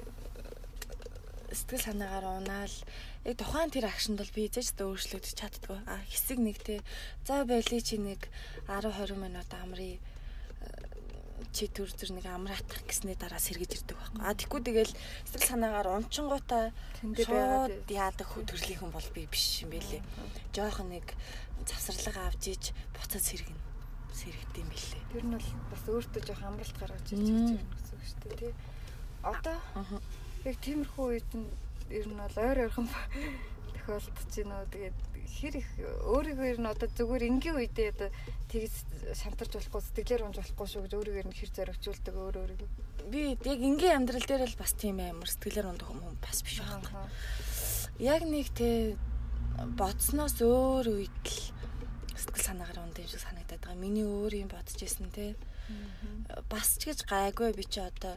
сэтгэл 1.56 1.86
санаагаар 1.88 2.26
унаал 2.36 2.76
яг 3.24 3.34
тухайн 3.40 3.72
тэр 3.72 3.88
акшнд 3.88 4.20
бол 4.20 4.32
би 4.36 4.44
эзэж 4.52 4.76
та 4.76 4.84
өөрчлөгдөж 4.92 5.32
чаддгүй. 5.40 5.78
А 5.88 6.04
хэсэг 6.04 6.36
нэг 6.36 6.60
те 6.60 6.84
за 7.24 7.48
байли 7.48 7.80
чи 7.80 7.96
нэг 7.96 8.28
10 8.68 8.92
20 8.92 9.16
минут 9.16 9.48
амрыг 9.56 10.04
чи 11.52 11.68
төр 11.68 11.92
зэр 11.92 12.16
нэг 12.16 12.26
амраатах 12.26 12.80
гэснээ 12.88 13.20
дараа 13.20 13.36
сэргэж 13.36 13.84
ирдэг 13.84 13.96
байхгүй. 13.96 14.20
А 14.24 14.32
тэггүй 14.32 14.60
тэгэл 14.64 14.92
сэтгэл 15.28 15.50
санаагаар 15.52 15.88
унчингуудаа 16.00 16.72
тэндээ 16.98 17.26
байгаад 17.28 17.88
яадаг 17.92 18.26
хөө 18.26 18.42
төрлийн 18.48 18.80
хүн 18.80 18.92
бол 18.92 19.08
би 19.12 19.28
биш 19.28 19.60
юм 19.60 19.70
бэлээ. 19.76 20.02
Жохон 20.56 20.88
нэг 20.88 21.06
завсарлага 21.68 22.32
авч 22.32 22.44
иж 22.56 22.64
буцаад 22.96 23.20
сэргэн 23.20 23.60
сэрэгдэм 24.16 24.66
билээ. 24.72 25.02
Тэр 25.12 25.24
нь 25.28 25.34
бол 25.36 25.48
бас 25.68 25.82
өөртөө 25.88 26.22
жоох 26.24 26.42
амралт 26.42 26.76
гаргаж 26.80 27.06
ирж 27.12 27.28
байгаа 27.28 27.68
гэсэн 27.68 27.94
үг 27.96 28.04
шүү 28.08 28.20
дээ 28.24 28.40
тий. 28.40 28.52
Одоо 29.22 29.56
яг 30.48 30.56
тиймэрхүү 30.64 31.04
үед 31.12 31.30
нь 31.36 31.48
ер 31.92 32.06
нь 32.08 32.16
бол 32.16 32.36
ойр 32.40 32.58
ойрхон 32.66 32.88
тохиолдож 33.76 34.32
байна 34.36 34.54
уу 34.60 34.72
тэгээд 34.72 34.98
хэр 35.26 35.54
их 35.62 35.68
өөрийгөө 36.06 36.46
ер 36.52 36.58
нь 36.62 36.70
одоо 36.70 36.88
зүгээр 36.90 37.28
энгийн 37.30 37.56
үедээ 37.58 37.88
одоо 37.94 38.10
тэгс 38.50 38.76
шантарч 39.18 39.52
болохгүй 39.58 39.82
сэтгэлээр 39.82 40.26
унж 40.26 40.36
болохгүй 40.38 40.66
шүү 40.66 40.82
гэж 40.86 40.92
өөрийгөө 40.98 41.24
нь 41.28 41.38
хэр 41.38 41.50
зоригчулдаг 41.52 42.14
өөр 42.14 42.36
өөрийгөө 42.42 42.70
би 43.10 43.34
яг 43.34 43.60
энгийн 43.60 43.96
амьдрал 44.02 44.24
дээр 44.24 44.46
л 44.46 44.60
бас 44.60 44.72
тийм 44.78 45.02
амар 45.02 45.28
сэтгэлээр 45.28 45.70
ундаг 45.74 45.88
хүмүүс 45.90 46.16
бас 46.22 46.38
биш 46.46 46.62
байна. 46.62 47.10
Яг 47.98 48.22
нэг 48.24 48.48
те 48.54 48.96
бодсноос 49.76 50.38
өөр 50.38 50.86
үед 51.02 51.24
л 51.26 51.40
сэтгэл 52.14 52.46
санаагаар 52.46 52.82
унд 52.86 52.96
юм 53.02 53.08
шиг 53.10 53.20
санагдаад 53.20 53.62
байгаа. 53.62 53.82
Миний 53.82 54.06
өөр 54.06 54.46
юм 54.46 54.50
бодож 54.50 54.78
исэн 54.78 55.10
те. 55.10 55.34
Бас 56.48 56.78
ч 56.78 56.88
гэж 56.88 57.04
гайгүй 57.10 57.52
би 57.52 57.64
чи 57.66 57.80
одоо 57.82 58.16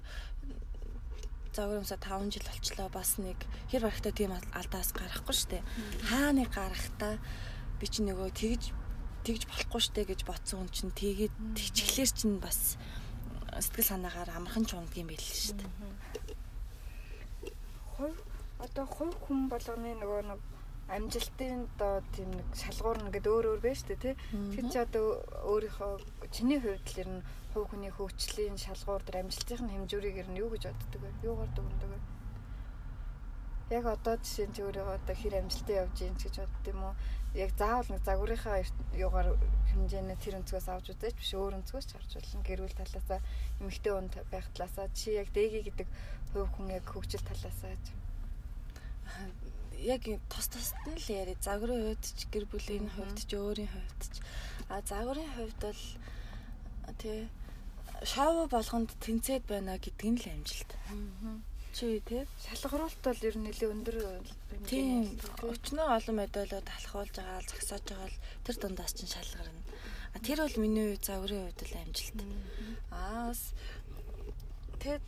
загварамсаа 1.55 1.97
5 1.97 2.35
жил 2.35 2.45
болчлоо 2.45 2.89
бас 2.91 3.15
нэг 3.17 3.39
хэр 3.71 3.87
барахтаа 3.87 4.11
тийм 4.11 4.31
алдаас 4.35 4.91
гарахгүй 4.91 5.35
штэ. 5.35 5.63
Хаа 6.11 6.35
нэг 6.35 6.51
гарахтаа 6.51 7.15
би 7.79 7.85
чи 7.87 8.03
нөгөө 8.03 8.29
тэгж 8.35 8.63
тэгж 9.23 9.41
болохгүй 9.47 9.81
штэ 9.81 10.01
гэж 10.03 10.21
бодсон 10.27 10.67
хүн 10.67 10.71
чинь 10.75 10.91
тэгээд 10.91 11.33
тэгчлэр 11.55 12.11
чинь 12.11 12.37
бас 12.43 12.75
сэтгэл 13.55 13.91
санаагаар 13.95 14.35
амархан 14.35 14.67
ч 14.67 14.75
ундг 14.75 14.99
юм 14.99 15.07
байл 15.07 15.23
штэ. 15.23 15.63
Хой 17.95 18.11
одоо 18.59 18.85
хой 18.85 19.09
хүн 19.23 19.47
болгоны 19.47 19.95
нөгөө 19.95 20.21
нэг 20.27 20.41
амжилтын 20.91 21.65
доо 21.79 22.03
тийм 22.13 22.29
нэг 22.35 22.47
шалгуур 22.53 22.99
нэгэд 23.01 23.25
өөр 23.25 23.45
өөр 23.57 23.63
шүү 23.63 23.87
дээ 23.89 24.03
тий. 24.03 24.15
Тэр 24.53 24.65
чи 24.69 24.77
одоо 24.77 25.23
өөрийнхөө 25.49 25.93
чиний 26.29 26.59
хувьд 26.61 26.85
л 26.93 27.01
ер 27.01 27.09
нь 27.09 27.21
хувь 27.55 27.71
хүний 27.71 27.91
хөгжлийн 27.95 28.59
шалгуур 28.59 28.99
дээр 29.07 29.23
амжилтын 29.23 29.71
хэмжүүрийг 29.71 30.19
ер 30.19 30.27
нь 30.27 30.41
юу 30.43 30.51
гэж 30.51 30.67
боддог 30.75 31.01
вэ? 31.01 31.11
Юугаар 31.23 31.51
дүгнэдэг 31.55 31.89
вэ? 31.89 31.99
Яг 33.79 33.85
одоо 33.87 34.15
жишээ 34.19 34.47
нь 34.51 34.59
өөрөө 34.59 34.87
одоо 34.99 35.15
хэр 35.15 35.39
амжилттай 35.39 35.75
явж 35.79 35.95
гин 35.95 36.19
гэж 36.19 36.35
бодд 36.43 36.65
юм 36.67 36.81
уу? 36.83 36.95
Яг 37.33 37.51
заавал 37.55 37.89
нэг 37.95 38.03
загварынхаа 38.03 38.59
юугаар 38.91 39.27
хэмжээний 39.71 40.19
тэр 40.19 40.35
өнцгөөс 40.43 40.67
авч 40.67 40.85
үзээч 40.91 41.15
биш 41.15 41.31
өөр 41.31 41.57
өнцгөөс 41.63 41.85
ч 41.87 41.91
харж 41.95 42.11
болно. 42.19 42.43
Гэрүүл 42.43 42.75
талаасаа 42.75 43.19
эмэгтэй 43.63 43.93
хүн 43.95 44.07
байх 44.27 44.47
талаасаа 44.51 44.87
чи 44.91 45.15
яг 45.15 45.31
дэги 45.31 45.63
гэдэг 45.63 45.87
хувь 46.35 46.51
хүн 46.59 46.67
яг 46.75 46.85
хөгжил 46.91 47.23
талаасаа 47.23 47.73
яг 49.79 50.03
тос 50.29 50.47
тост 50.49 50.75
нь 50.89 50.97
л 50.97 51.07
яри 51.13 51.35
загварын 51.39 51.95
хувьд 51.95 52.03
ч 52.03 52.21
гэр 52.33 52.45
бүлийн 52.51 52.87
хувьд 52.95 53.19
ч 53.29 53.31
өөрийн 53.37 53.71
хувьд 53.71 54.01
ч 54.13 54.15
а 54.71 54.81
загварын 54.81 55.29
хувьд 55.35 55.59
бол 55.61 55.83
тий 57.01 57.29
шоу 58.03 58.47
болгонд 58.51 58.91
тэнцээд 58.99 59.47
байна 59.47 59.79
гэдэг 59.79 60.09
нь 60.11 60.19
л 60.19 60.27
амжилт. 60.35 60.71
Чи 61.75 61.99
тий 62.07 62.23
шалгаруулт 62.43 62.99
бол 63.03 63.19
ер 63.23 63.35
нь 63.35 63.47
нэлээ 63.47 63.71
өндөр 63.71 63.97
тийм 64.67 65.15
өчнөө 65.43 65.87
олон 65.95 66.15
медалууд 66.19 66.67
алхуулж 66.67 67.13
байгаа 67.15 67.43
зогсоож 67.47 67.83
байгаа 67.87 68.09
л 68.11 68.21
тэр 68.43 68.55
дундаас 68.59 68.93
чинь 68.95 69.11
шалгарна. 69.11 69.61
А 70.15 70.17
тэр 70.23 70.39
бол 70.43 70.57
миний 70.63 70.95
загварын 70.99 71.51
хувьд 71.51 71.61
л 71.67 71.79
амжилт. 71.83 72.19
Аа 72.91 73.31
бас 73.31 73.41
тэр 74.79 74.99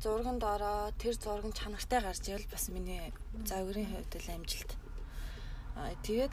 зурганд 0.00 0.42
ороо 0.44 0.92
тэр 0.96 1.14
зураг 1.20 1.52
чанартай 1.52 2.00
гарч 2.00 2.24
ивэл 2.28 2.48
бас 2.48 2.68
миний 2.72 3.12
загварын 3.44 3.88
хувьд 3.92 4.12
л 4.16 4.32
амжилт. 4.32 4.70
Аа 5.76 5.92
тэгээд 6.00 6.32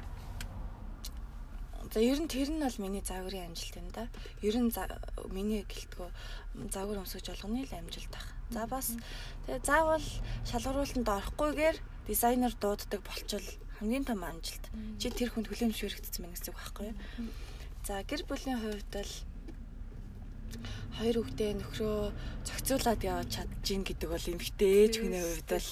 За 1.94 2.02
ер 2.02 2.18
нь 2.18 2.26
тэр 2.26 2.50
нь 2.50 2.58
бол 2.58 2.82
миний 2.82 3.06
загварын 3.06 3.54
амжилт 3.54 3.78
юм 3.78 3.88
да. 3.94 4.10
Ер 4.42 4.58
нь 4.58 4.74
миний 5.30 5.62
гэлтгөө 5.62 6.10
загвар 6.74 7.06
өмсөж 7.06 7.30
болгоны 7.30 7.70
л 7.70 7.78
амжилт 7.78 8.14
ах. 8.18 8.34
За 8.50 8.66
бас 8.66 8.98
тэгээ 9.46 9.62
заавал 9.62 10.08
шалгаруулалтанд 10.50 11.06
орохгүйгээр 11.06 11.78
дизайнер 12.10 12.54
дууддаг 12.58 12.98
болчвол 13.06 13.46
хамгийн 13.78 14.10
том 14.10 14.26
амжилт. 14.26 14.66
Чи 14.98 15.14
тэр 15.14 15.30
хүнд 15.38 15.54
хүлээмжшүүрэгдсэн 15.54 16.22
мэн 16.26 16.34
гэсэн 16.34 16.50
үг 16.50 16.58
байхгүй 16.58 16.86
юу? 16.90 16.98
За 17.86 18.02
гэр 18.02 18.22
бүлийн 18.26 18.58
хувьд 18.58 18.90
бол 18.90 19.14
хоёр 20.98 21.16
хүүхдээ 21.22 21.52
нөхрөө 21.58 21.98
зохицуулаад 22.46 23.02
явж 23.06 23.30
чадчихин 23.38 23.84
гэдэг 23.86 24.10
бол 24.10 24.30
эмэгтэй 24.34 24.72
ээж 24.82 24.94
хүний 24.98 25.22
хувьд 25.22 25.50
бол 25.50 25.68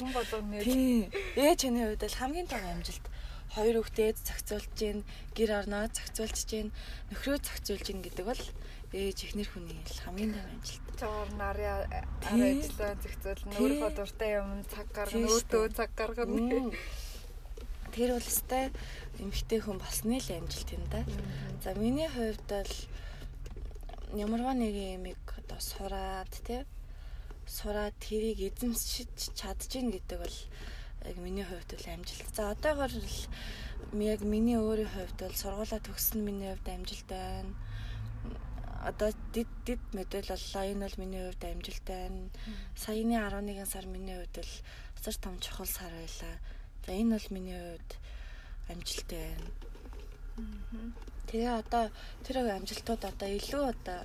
тийм 0.66 1.10
ээж 1.38 1.60
хүний 1.66 1.86
хувьд 1.86 2.04
бол 2.06 2.20
хамгийн 2.22 2.50
том 2.50 2.64
амжилт 2.66 3.06
хоёр 3.52 3.84
хүүхдээ 3.84 4.10
зохицуулж 4.16 4.72
гин 4.80 5.00
гэр 5.36 5.52
орноо 5.60 5.92
зохицуулж 5.92 6.40
гин 6.48 6.68
нөхрөө 7.12 7.38
зохицуулж 7.44 7.84
гин 7.84 8.00
гэдэг 8.00 8.26
бол 8.26 8.44
ээж 8.92 9.18
ихнэр 9.28 9.48
хүний 9.52 9.80
хамгийн 10.04 10.36
том 10.36 10.48
амжилт. 10.52 10.84
Чоор 11.00 11.30
нарын 11.40 11.88
арай 12.28 12.52
ажиллаа 12.60 12.96
зохицуулна 13.00 13.56
өөрөө 13.60 13.92
дуртай 13.96 14.32
юм 14.40 14.64
цаг 14.68 14.88
гаргана 14.92 15.28
өөдөө 15.32 15.66
цаг 15.76 15.92
гаргана. 15.96 16.76
Тэр 17.92 18.10
бол 18.16 18.28
өстэй 18.32 18.66
эмэгтэй 19.20 19.60
хүн 19.64 19.80
болсны 19.80 20.20
л 20.20 20.32
амжилт 20.32 20.70
юм 20.76 20.84
да. 20.92 21.04
За 21.64 21.76
миний 21.76 22.08
хувьд 22.08 22.44
бол 22.48 22.76
ямарваа 24.16 24.56
нэг 24.56 24.76
юмыг 24.76 25.24
одоо 25.40 25.60
сураад 25.60 26.32
тий? 26.44 26.64
Сураад 27.48 27.96
тэрийг 28.00 28.44
эзэмшиж 28.44 29.36
чадчихна 29.36 29.96
гэдэг 29.96 30.20
бол 30.20 30.38
яг 31.06 31.18
миний 31.18 31.44
хувьд 31.44 31.70
бол 31.72 31.88
амжилт. 31.94 32.36
За 32.36 32.52
одоогор 32.52 32.92
л 32.92 34.02
яг 34.02 34.22
миний 34.22 34.58
өөрийн 34.58 34.90
хувьд 34.90 35.18
бол 35.20 35.36
сургуулаа 35.36 35.82
төгссөн 35.82 36.22
миний 36.22 36.54
хувьд 36.54 36.68
амжилт 36.70 37.08
байна. 37.10 37.54
Одоо 38.86 39.10
дид 39.34 39.50
дид 39.66 39.82
мэдэл 39.94 40.30
боллоо. 40.30 40.64
Энэ 40.66 40.86
бол 40.86 40.98
миний 41.02 41.24
хувьд 41.26 41.44
амжилт 41.44 41.86
байна. 41.86 42.30
Саяны 42.76 43.16
11 43.18 43.66
сар 43.66 43.86
миний 43.86 44.18
хувьд 44.18 44.36
бол 44.38 44.54
асар 45.00 45.16
том 45.18 45.40
чухал 45.40 45.66
сар 45.66 45.92
байлаа. 45.92 46.36
За 46.86 46.92
энэ 46.94 47.16
бол 47.18 47.28
миний 47.36 47.60
хувьд 47.60 47.92
амжилт 48.70 49.10
байна. 49.10 49.48
Тэгээ 51.28 51.52
одоо 51.62 51.90
тэр 52.26 52.36
амжилтууд 52.46 53.04
одоо 53.06 53.30
илүү 53.30 53.64
одоо 53.74 54.00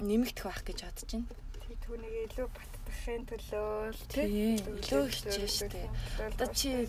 нэмэгдэх 0.00 0.44
байх 0.44 0.62
гэж 0.64 0.78
бодож 0.84 1.10
байна. 1.12 1.28
Тэгээ 1.56 1.78
түүнийг 1.84 2.14
илүү 2.28 2.48
баттгахын 2.86 3.22
төлөө 3.26 3.94
тийм 4.14 4.62
илүү 4.78 5.04
хичээж 5.10 5.52
штэ. 5.58 5.82
Одоо 6.22 6.48
чи 6.54 6.86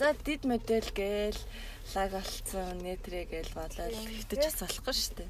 за 0.00 0.08
дид 0.24 0.42
модель 0.48 0.90
гээл 0.96 1.40
лаг 1.94 2.10
болцсон 2.16 2.80
нэтрэ 2.80 3.28
гээл 3.28 3.52
болоод 3.52 3.92
хитэж 3.92 4.40
бас 4.48 4.60
болохгүй 4.64 4.96
штэ 4.96 5.24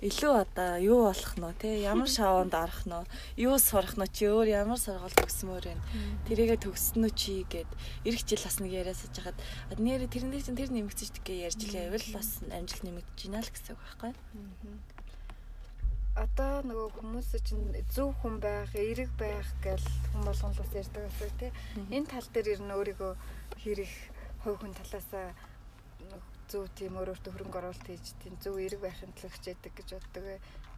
илүү 0.00 0.32
одоо 0.32 0.80
юу 0.80 1.12
болох 1.12 1.34
нь 1.36 1.52
те 1.60 1.68
ямар 1.84 2.08
шавуунд 2.08 2.54
орох 2.56 2.88
нь 2.88 3.04
юу 3.36 3.60
сурах 3.60 4.00
нь 4.00 4.08
чи 4.08 4.32
өөр 4.32 4.48
ямар 4.48 4.80
сургууль 4.80 5.12
төгсмөр 5.12 5.64
вэ 5.68 5.76
тэрийгэ 6.24 6.56
төгснө 6.64 7.12
чи 7.12 7.44
гэд 7.44 7.68
эх 8.08 8.24
жил 8.24 8.40
бас 8.40 8.56
нэг 8.64 8.72
яриасаж 8.80 9.12
хаад 9.20 9.36
нэр 9.76 10.08
тэрнээс 10.08 10.48
чинь 10.48 10.56
тэр 10.56 10.72
нэмэгдэж 10.72 11.20
гээ 11.20 11.52
ярьж 11.52 11.60
лээвэл 11.68 12.08
бас 12.16 12.40
амжилт 12.48 12.84
нэмэгдэж 12.88 13.18
байна 13.28 13.44
л 13.44 13.52
гэсэн 13.52 13.76
үг 13.76 13.80
байхгүй 13.84 14.12
одоо 16.18 16.62
нөгөө 16.66 16.90
хүмүүс 16.98 17.28
чинь 17.46 17.70
зөв 17.94 18.10
хүн 18.18 18.40
байх, 18.42 18.74
эерэг 18.74 19.10
байх 19.14 19.46
гэл 19.62 19.86
хүн 20.10 20.22
болгон 20.26 20.52
л 20.52 20.60
бас 20.60 20.72
ярьдаг 20.74 21.06
гэсэн 21.06 21.38
тий. 21.38 21.52
Энэ 21.94 22.10
тал 22.10 22.26
дээр 22.34 22.48
ер 22.58 22.60
нь 22.66 22.74
өөрийгөө 22.74 23.12
хэрэг 23.62 23.92
хувь 24.42 24.58
хүн 24.58 24.74
талаасаа 24.74 25.30
зөв 26.50 26.66
тийм 26.74 26.98
өөрөөсөө 26.98 27.30
хөрөнгө 27.30 27.58
оруулалт 27.62 27.86
хийж 27.86 28.06
тийм 28.22 28.34
зөв 28.42 28.58
эерэг 28.58 28.80
байхын 28.82 29.14
тулд 29.14 29.34
хичээдэг 29.38 29.72
гэж 29.78 29.88
боддог. 29.94 30.24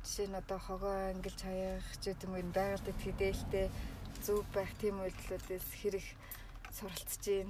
Жишээ 0.05 0.29
нь 0.29 0.37
одоо 0.37 0.59
хогоо 0.61 0.95
ангилж 1.17 1.41
хаях 1.41 1.87
ч 2.03 2.13
гэдэг 2.13 2.29
юм 2.29 2.51
байгаль 2.53 2.85
дэд 2.85 2.99
хідээлтэй 3.01 3.67
зөв 4.21 4.45
байх 4.53 4.71
тийм 4.77 5.01
үйлдэлүүдээс 5.01 5.69
хэрэг 5.81 6.07
суралцж 6.77 7.25
гин 7.25 7.49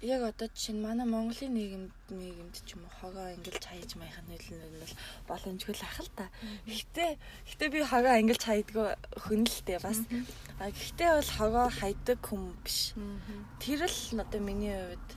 яг 0.00 0.22
одоо 0.22 0.46
жишээ 0.54 0.78
нь 0.78 0.84
манай 0.86 1.06
Монголын 1.10 1.54
нийгэмд 1.58 1.90
нийгэмд 2.14 2.54
ч 2.62 2.78
юм 2.78 2.86
уу 2.86 2.94
хогоо 3.02 3.34
ангилж 3.34 3.64
хаяж 3.66 3.90
маях 3.98 4.14
нь 4.22 4.30
нөлөө 4.30 4.70
бол 4.78 4.94
боломжгүй 5.26 5.74
л 5.74 5.82
ах 5.82 5.98
л 6.06 6.10
та. 6.14 6.30
Гэхдээ 6.70 7.10
гэхдээ 7.18 7.70
би 7.74 7.80
хогоо 7.82 8.12
ангилж 8.14 8.42
хайдгүй 8.46 8.88
хүн 9.26 9.42
л 9.42 9.58
дээ 9.66 9.80
бас. 9.82 9.98
А 10.62 10.70
гэхдээ 10.70 11.10
бол 11.18 11.30
хогоо 11.34 11.66
хайдаг 11.74 12.18
хүн 12.22 12.54
биш. 12.62 12.94
Тэр 13.58 13.90
л 13.90 14.22
одоо 14.22 14.38
миний 14.38 14.70
хувьд 14.70 15.08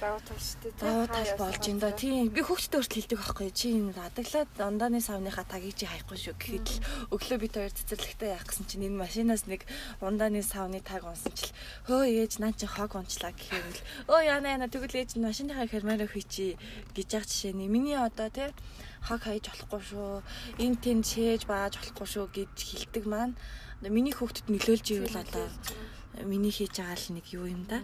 давуу 0.00 0.20
тал 0.24 0.40
шүү 0.40 0.60
дээ. 0.64 0.72
Давуу 0.80 1.06
тал 1.12 1.32
болж 1.36 1.62
энэ 1.68 1.80
да. 1.84 1.90
Тийм 1.92 2.32
би 2.32 2.40
хүүхдэд 2.40 2.76
өөрт 2.80 2.92
хэлдэг 2.96 3.18
байхгүй 3.20 3.50
чи 3.52 3.68
энэ 3.76 3.92
адаглаад 4.00 4.50
ундааны 4.56 5.00
савныхаа 5.04 5.44
тагийг 5.44 5.76
чи 5.76 5.84
хаяхгүй 5.84 6.16
шүү 6.16 6.34
гэхэд 6.40 6.66
л 6.72 6.80
өглөө 7.12 7.38
бит 7.44 7.54
хоёр 7.60 7.72
цэцэрлэгтэй 7.76 8.32
яах 8.32 8.48
гэсэн 8.48 8.64
чинь 8.64 8.86
энэ 8.88 8.96
машинаас 8.96 9.44
нэг 9.44 9.68
ундааны 10.00 10.40
савны 10.40 10.80
таг 10.80 11.04
унсан 11.04 11.36
чил 11.36 11.52
хөө 11.84 12.08
ээж 12.08 12.32
наа 12.40 12.56
чи 12.56 12.64
хог 12.64 12.96
унчлаа 12.96 13.36
гэхээр 13.36 13.76
л 13.76 13.80
өө 14.08 14.20
яна 14.24 14.48
яна 14.56 14.72
тэгвэл 14.72 15.04
ээж 15.04 15.20
машиныхаа 15.20 15.68
хермараа 15.68 16.08
хийчи 16.08 16.56
гэж 16.96 17.08
яах 17.20 17.28
жишээ 17.28 17.52
нь 17.52 17.68
миний 17.68 18.00
одоо 18.00 18.32
тий 18.32 18.48
хог 19.04 19.20
хаяж 19.20 19.44
болохгүй 19.52 19.82
шүү 19.84 20.12
энэ 20.64 20.80
тэн 20.80 21.00
шээж 21.04 21.44
бааж 21.44 21.76
болохгүй 21.76 22.08
шүү 22.08 22.26
гэж 22.32 22.52
хэлдэг 22.56 23.04
маань 23.04 23.36
миний 23.84 24.12
хүүхдэд 24.16 24.48
нөлөөлж 24.48 24.86
ивэл 24.96 25.16
одоо 25.24 25.46
миний 26.24 26.52
хийж 26.52 26.76
байгаа 26.80 26.96
л 26.96 27.14
нэг 27.16 27.26
юу 27.32 27.46
юм 27.48 27.64
да 27.64 27.80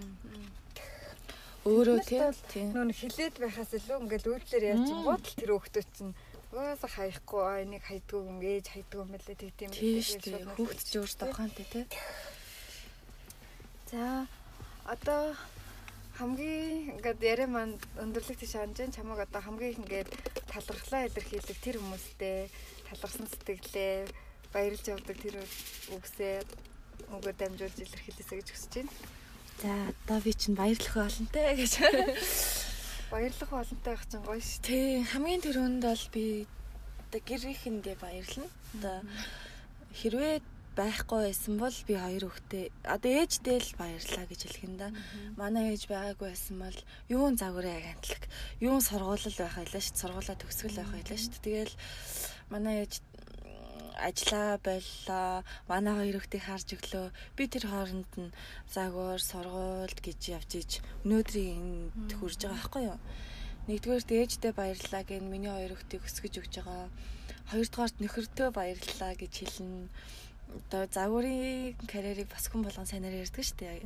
Өөрөө 1.66 1.98
тийм 2.06 2.70
нүүн 2.70 2.94
хилээд 2.94 3.42
байхаас 3.42 3.74
илүү 3.74 3.98
ингээл 4.06 4.30
үйлдэлэр 4.38 4.64
яаж 4.70 4.86
гууд 5.02 5.24
л 5.26 5.34
тэр 5.34 5.50
хүүхдүүд 5.50 5.88
чинь 5.98 6.14
угаасаа 6.54 6.90
хаяхгүй 6.94 7.42
энийг 7.66 7.84
хайдгүй 7.90 8.20
юм 8.22 8.38
ээж 8.38 8.66
хайдгүй 8.70 9.00
юм 9.02 9.10
байлээ 9.10 9.34
тэг 9.34 9.52
тийм 9.58 9.70
тийм 9.74 10.46
хүүхд 10.54 10.80
ч 10.86 10.92
өөр 10.94 11.10
тухаантай 11.10 11.66
тий. 11.66 11.84
За 13.90 14.30
одоо 14.86 15.34
хамгийн 16.16 16.94
ингээд 16.94 17.20
яриа 17.20 17.50
маань 17.50 17.74
өндөрлөг 17.98 18.38
тийш 18.38 18.54
ханж 18.54 18.78
чамаг 18.94 19.26
одоо 19.26 19.42
хамгийн 19.42 19.82
ингээд 19.82 20.10
талархлаа 20.46 21.10
илэрхийлэх 21.10 21.60
тэр 21.60 21.76
хүмүүстэй 21.82 22.46
талархсан 22.88 23.26
сэтгэлээ 23.26 24.06
баярлж 24.54 24.84
явдаг 24.86 25.16
тэр 25.18 25.36
үгсээ 25.92 26.46
өгөө 27.10 27.32
дамжуулж 27.36 27.76
илэрхийлээсэ 27.82 28.34
гэж 28.38 28.48
хүсэж 28.54 28.72
байна. 28.80 29.15
За 29.62 29.72
одоо 29.88 30.20
би 30.20 30.32
чинь 30.36 30.54
баярлах 30.54 30.96
олонтэй 30.96 31.56
гэж. 31.56 31.72
Баярлах 33.10 33.52
олонтой 33.52 33.96
байх 33.96 34.04
чинь 34.04 34.20
гоё 34.20 34.42
шүү. 34.42 34.60
Тий, 34.60 35.00
хамгийн 35.00 35.40
түрүүнд 35.40 35.80
бол 35.80 36.04
би 36.12 36.24
одоо 37.08 37.20
гэрийнхэндээ 37.24 37.96
баярлна. 37.96 38.48
Одоо 38.76 38.96
хэрвээ 39.96 40.44
байхгүй 40.76 41.20
байсан 41.24 41.56
бол 41.56 41.76
би 41.88 41.94
хоёр 41.96 42.28
хүүхдээ 42.28 42.64
одоо 42.84 43.10
ээждээ 43.16 43.58
л 43.64 43.72
баярлаа 43.80 44.24
гэж 44.28 44.40
хэлэх 44.44 44.66
юм 44.68 44.76
да. 44.76 44.92
Манай 45.40 45.72
ээж 45.72 45.88
байгаагүй 45.88 46.28
байсан 46.36 46.56
бол 46.60 46.78
юун 47.08 47.40
загварын 47.40 47.80
агентлаг, 47.80 48.28
юун 48.60 48.84
сургуулал 48.84 49.36
байх 49.40 49.56
байлаа 49.56 49.80
шүү. 49.80 49.96
Сургуулаа 49.96 50.36
төгсгөл 50.36 50.76
байх 50.76 50.92
байлаа 50.92 51.16
шүү. 51.16 51.40
Тэгэл 51.40 51.74
манай 52.52 52.84
ээж 52.84 53.00
ажиллаа 53.96 54.60
боллоо. 54.60 55.44
Манай 55.68 55.94
хоёр 55.96 56.16
хүүхдийг 56.20 56.44
харж 56.44 56.68
өглөө. 56.76 57.06
Би 57.36 57.44
тэр 57.48 57.64
хооронд 57.72 58.12
нь 58.20 58.34
загвар, 58.68 59.20
сургуульд 59.20 59.98
гэж 60.04 60.20
явж 60.36 60.50
иж 60.60 60.70
өнөөдрийн 61.04 61.56
энд 61.56 62.10
хүрж 62.20 62.40
байгаа 62.44 62.56
байхгүй 62.60 62.82
юу? 62.92 62.98
Нэгдүгээр 63.66 64.04
ээждээ 64.06 64.52
баярлалаа 64.54 65.02
гэн 65.08 65.24
миний 65.26 65.50
хоёр 65.50 65.72
хүүхдийг 65.74 66.06
өсгөж 66.06 66.34
өгч 66.38 66.54
байгаа. 66.62 66.86
Хоёрдугаарт 67.50 67.96
нөхөртөө 67.98 68.48
баярлалаа 68.54 69.12
гэж 69.18 69.32
хэлнэ. 69.42 69.90
Одоо 70.70 70.82
загварын 70.86 71.74
карьерийг 71.90 72.30
бас 72.30 72.46
хүн 72.46 72.62
болгон 72.62 72.86
сайнаар 72.86 73.26
ярьдаг 73.26 73.42
шүү 73.42 73.58
дээ. 73.58 73.82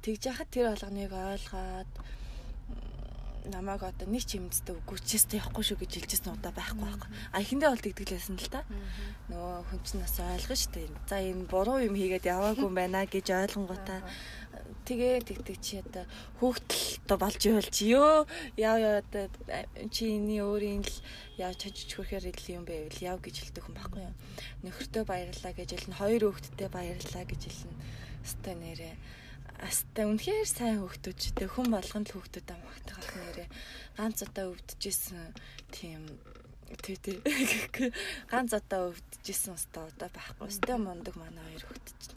Тэгж 0.00 0.22
яхад 0.32 0.48
тэр 0.48 0.72
болгоныг 0.72 1.12
ойлгоод 1.12 1.92
намайг 3.50 3.84
одоо 3.84 4.08
нэг 4.08 4.24
ч 4.24 4.40
юмцтэй 4.40 4.72
үгүйчээстэй 4.72 5.38
явахгүй 5.40 5.64
шүү 5.64 5.78
гэж 5.84 5.92
хэлжсэн 6.00 6.32
удаа 6.32 6.52
байхгүй 6.56 6.80
байхгүй. 6.80 7.10
А 7.32 7.42
ихэндээ 7.44 7.70
бол 7.70 7.84
тэгдэглэсэн 7.84 8.36
л 8.40 8.48
та. 8.48 8.64
Нөгөө 9.28 9.54
хүн 9.68 9.80
чинь 9.84 10.00
бас 10.00 10.16
ойлгно 10.16 10.56
шүү 10.56 10.72
дээ. 10.72 10.88
За 11.04 11.16
энэ 11.20 11.44
буруу 11.44 11.78
юм 11.84 11.94
хийгээд 11.94 12.24
яваагүй 12.24 12.64
юм 12.64 12.74
байна 12.74 13.04
гэж 13.04 13.26
ойлгонгуудаа 13.36 14.00
тэгээ 14.84 15.24
тэгдэг 15.28 15.58
чи 15.60 15.80
одоо 15.80 16.04
хүүхдэл 16.40 16.84
одоо 17.04 17.18
болж 17.20 17.40
ивэл 17.40 17.70
чи 17.72 17.84
ёо 17.96 18.28
яа 18.56 18.76
яа 18.76 18.94
одоо 19.00 19.28
чи 19.88 20.16
энэ 20.16 20.44
өөрийн 20.44 20.84
л 20.84 20.96
яа 21.40 21.52
чажиж 21.56 21.88
хөрхээр 21.96 22.28
идэл 22.32 22.60
юм 22.60 22.64
байвал 22.68 23.00
яв 23.00 23.18
гэж 23.24 23.34
хэлдэг 23.48 23.64
хүн 23.64 23.76
байхгүй 23.80 24.02
юу. 24.04 24.14
Нөхөртөө 24.64 25.04
баярлалаа 25.08 25.52
гэж 25.56 25.68
хэлнэ. 25.72 26.00
Хоёр 26.00 26.22
хүүхдтэй 26.32 26.68
баярлалаа 26.68 27.24
гэж 27.24 27.42
хэлнэ. 27.48 27.76
Өстой 28.24 28.54
нэрээ 28.60 28.94
Аста 29.64 30.04
үнэхээр 30.04 30.44
сайн 30.44 30.84
хөвгтөжтэй 30.84 31.48
хүн 31.48 31.72
болгонд 31.72 32.12
л 32.12 32.20
хөвгтөд 32.20 32.52
амгахтайх 32.52 33.12
нэрээ. 33.16 33.48
Ганц 33.96 34.20
удаа 34.20 34.52
өвдөжсэн 34.52 35.32
тийм 35.72 36.04
тий 36.84 37.00
тий. 37.00 37.16
Ганц 38.30 38.52
удаа 38.52 38.92
өвдөжсэн 38.92 39.56
өстой 39.56 39.88
удаа 39.88 40.12
байхгүй. 40.12 40.44
Өстой 40.52 40.76
мундаг 40.76 41.16
манай 41.16 41.40
хоёр 41.48 41.64
хөвгтөж 41.64 42.12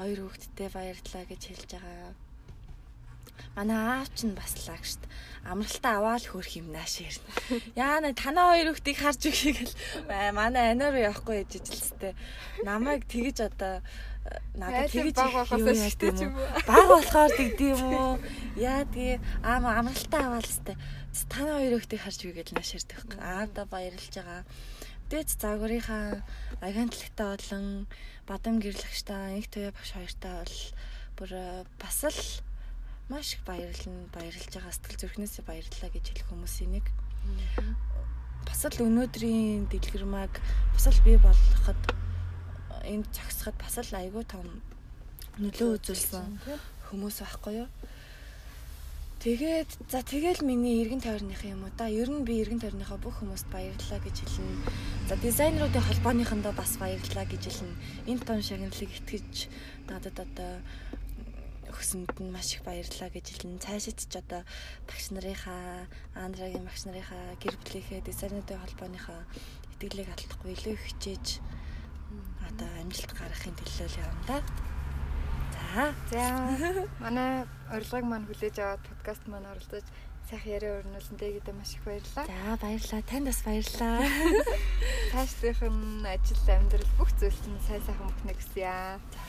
хоёр 0.00 0.18
хөвгтдээ 0.24 0.68
баярлалаа 0.72 1.24
гэж 1.28 1.42
хэлж 1.52 1.70
байгаа. 1.76 2.16
Манай 3.54 3.76
аав 3.76 4.08
ч 4.16 4.24
бас 4.32 4.54
лагшд 4.64 5.02
амралтаа 5.44 6.00
аваад 6.00 6.24
хөрх 6.26 6.58
юм 6.58 6.72
нааш 6.72 7.04
ярина. 7.04 7.30
Яана 7.86 8.16
танаа 8.16 8.56
хоёр 8.56 8.72
хүүхдийг 8.72 8.98
харж 8.98 9.20
өгье 9.28 9.52
гэл. 9.52 9.74
Манай 10.32 10.72
анаар 10.72 10.96
явахгүй 10.96 11.44
ээж 11.44 11.60
ижилстэй. 11.60 12.14
Намайг 12.66 13.06
тэгэж 13.06 13.52
одоо 13.52 13.84
надад 14.54 14.90
байхаас 14.90 15.50
шигтэй 15.50 16.12
ч 16.16 16.20
юм. 16.24 16.32
Баг 16.64 16.86
болохоор 16.88 17.32
тэгдэв 17.34 17.76
юм 17.76 17.82
уу? 17.92 18.14
Яадгийг 18.56 19.20
аама 19.44 19.76
амралтаа 19.78 20.32
аваад 20.32 20.48
сте. 20.48 20.78
Танаа 21.28 21.60
хоёр 21.60 21.76
хүүхдийг 21.76 22.02
харж 22.02 22.20
гэж 22.24 22.48
нааширдаг 22.56 22.96
байхгүй. 23.04 23.20
Аавда 23.20 23.62
баярлж 23.68 24.14
байгаа. 24.14 24.42
Дээд 25.10 25.28
загварынхаа 25.36 26.24
агентлагтай 26.64 27.28
болон 27.36 27.86
бадам 28.26 28.54
гэрлагчтай 28.62 29.38
их 29.38 29.52
туяа 29.52 29.76
багш 29.76 29.92
хоёртай 29.92 30.32
бол 30.40 30.56
бүр 31.18 31.30
бас 31.76 31.98
л 32.08 32.20
маш 33.12 33.36
их 33.36 33.42
баярлна 33.44 34.08
баярлж 34.16 34.48
байгаа 34.48 34.72
сэтгэл 34.72 35.00
зүрхнээсээ 35.04 35.44
баярлалаа 35.44 35.90
гэж 35.92 36.04
хэлэх 36.08 36.28
хүмүүсийн 36.32 36.70
нэг. 36.80 36.86
Бас 38.48 38.64
л 38.64 38.80
өнөөдрийн 38.80 39.68
дэлгэрмаг 39.68 40.32
бас 40.72 40.86
л 40.88 41.04
бий 41.04 41.20
болгоход 41.20 42.03
энд 42.86 43.08
зогсоход 43.12 43.56
бас 43.58 43.76
л 43.80 43.98
айгүй 43.98 44.24
том 44.24 44.46
нөлөө 45.40 45.80
үзүүлсэн 45.80 46.38
хүмүүс 46.88 47.16
байхгүй 47.24 47.54
юу. 47.64 47.68
Тэгээд 49.24 49.70
за 49.88 50.04
тэгэл 50.04 50.44
миний 50.44 50.84
эргэн 50.84 51.00
тойрныхын 51.00 51.56
юм 51.56 51.64
уу 51.64 51.72
да. 51.72 51.88
Ер 51.88 52.12
нь 52.12 52.28
би 52.28 52.44
эргэн 52.44 52.60
тойрныхоо 52.60 53.00
бүх 53.00 53.24
хүмүүст 53.24 53.48
баярлалаа 53.48 54.00
гэж 54.04 54.16
хэлнэ. 54.20 54.68
За 55.08 55.16
дизайнеруудын 55.16 55.80
холбооныхондоо 55.80 56.52
бас 56.52 56.76
баярлалаа 56.76 57.24
гэж 57.24 57.42
хэлнэ. 57.48 57.80
Энэ 58.04 58.20
том 58.20 58.44
шагналыг 58.44 58.90
итгэж 58.92 59.48
надад 59.88 60.20
одоо 60.20 60.60
өгсөнд 61.72 62.12
нь 62.20 62.28
маш 62.28 62.52
их 62.52 62.68
баярлалаа 62.68 63.08
гэж 63.08 63.26
хэлнэ. 63.32 63.64
Цаашид 63.64 63.96
ч 63.96 64.12
одоо 64.12 64.44
багш 64.84 65.08
нарынхаа, 65.08 65.88
Андрагийн 66.12 66.68
багш 66.68 66.84
нарынхаа, 66.84 67.40
гэр 67.40 67.56
бүлийнхээ 67.64 68.04
дизайнеруудын 68.04 68.60
холбооныхоо 68.60 69.20
итгэлийг 69.72 70.12
алдахгүй 70.12 70.52
илүү 70.52 70.76
хичээж 70.84 71.26
одоо 72.50 72.68
амжилт 72.82 73.12
гаргахын 73.16 73.56
төлөө 73.58 73.88
явна 73.98 74.22
да. 74.28 74.38
За. 75.74 75.94
За. 76.10 76.24
Манай 77.00 77.46
урилгыг 77.74 78.04
маань 78.06 78.26
хүлээж 78.30 78.56
аваад 78.62 78.82
подкаст 78.86 79.26
маань 79.26 79.50
оролцож 79.50 79.82
сайхан 80.30 80.52
яриа 80.56 80.78
өрнүүлсэнтэй 80.80 81.30
гэдэг 81.36 81.54
маш 81.54 81.74
их 81.74 81.82
баярлалаа. 81.84 82.24
За 82.30 82.56
баярлалаа. 82.62 83.02
Танд 83.10 83.26
бас 83.28 83.40
баярлалаа. 83.42 83.98
Нь 85.68 86.06
ажил 86.06 86.46
амьдрал 86.48 86.90
бүх 86.96 87.10
зүйлс 87.18 87.42
нь 87.44 87.64
сайн 87.66 87.82
сайхан 87.82 88.08
бүхнэ 88.08 88.32
гэсэе. 88.38 88.98
За. 89.02 89.24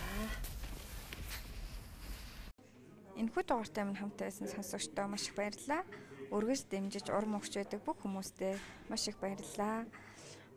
Энэхүү 3.20 3.44
дугаартай 3.44 3.84
минь 3.84 4.00
хамтаа 4.00 4.28
байсан 4.30 4.48
сонсогчдоо 4.48 5.08
маш 5.10 5.28
их 5.28 5.36
баярлалаа. 5.36 5.84
Өргөж 6.30 6.62
дэмжиж 6.72 7.10
урам 7.10 7.40
өгч 7.40 7.54
байдаг 7.60 7.82
бүх 7.84 8.00
хүмүүстээ 8.04 8.56
маш 8.90 9.08
их 9.10 9.18
баярлалаа. 9.18 9.88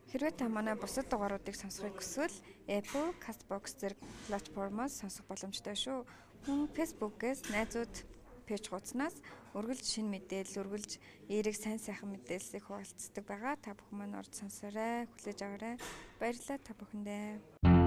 Хэрвээ 0.09 0.41
та 0.41 0.49
манай 0.49 0.73
бусад 0.73 1.05
дугааруудыг 1.13 1.53
сонсохыг 1.53 2.01
хүсвэл 2.01 2.33
Apple, 2.65 3.13
Castbox 3.21 3.77
зэрэг 3.77 4.01
платформоос 4.25 5.05
сонсох 5.05 5.29
боломжтой 5.29 5.77
шүү. 5.77 6.09
Мөн 6.49 6.73
Facebook-ээс 6.73 7.53
найзууд 7.53 7.93
пэйж 8.49 8.73
хуудаснаас 8.73 9.21
үргэлж 9.53 9.85
шинэ 9.85 10.09
мэдээлэл, 10.17 10.65
үргэлж 10.65 10.97
эерэг 11.29 11.57
сайн 11.61 11.77
сайхан 11.77 12.09
мэдээллийг 12.09 12.65
хуваалцдаг 12.65 13.25
байгаа. 13.29 13.61
Та 13.61 13.77
бүхэн 13.77 13.97
маань 14.01 14.17
орж 14.17 14.33
сонсоорой, 14.33 15.05
хүлээж 15.13 15.39
аваарай. 15.45 15.75
Баярлалаа 16.17 16.57
та 16.57 16.73
бүхэндээ. 16.73 17.78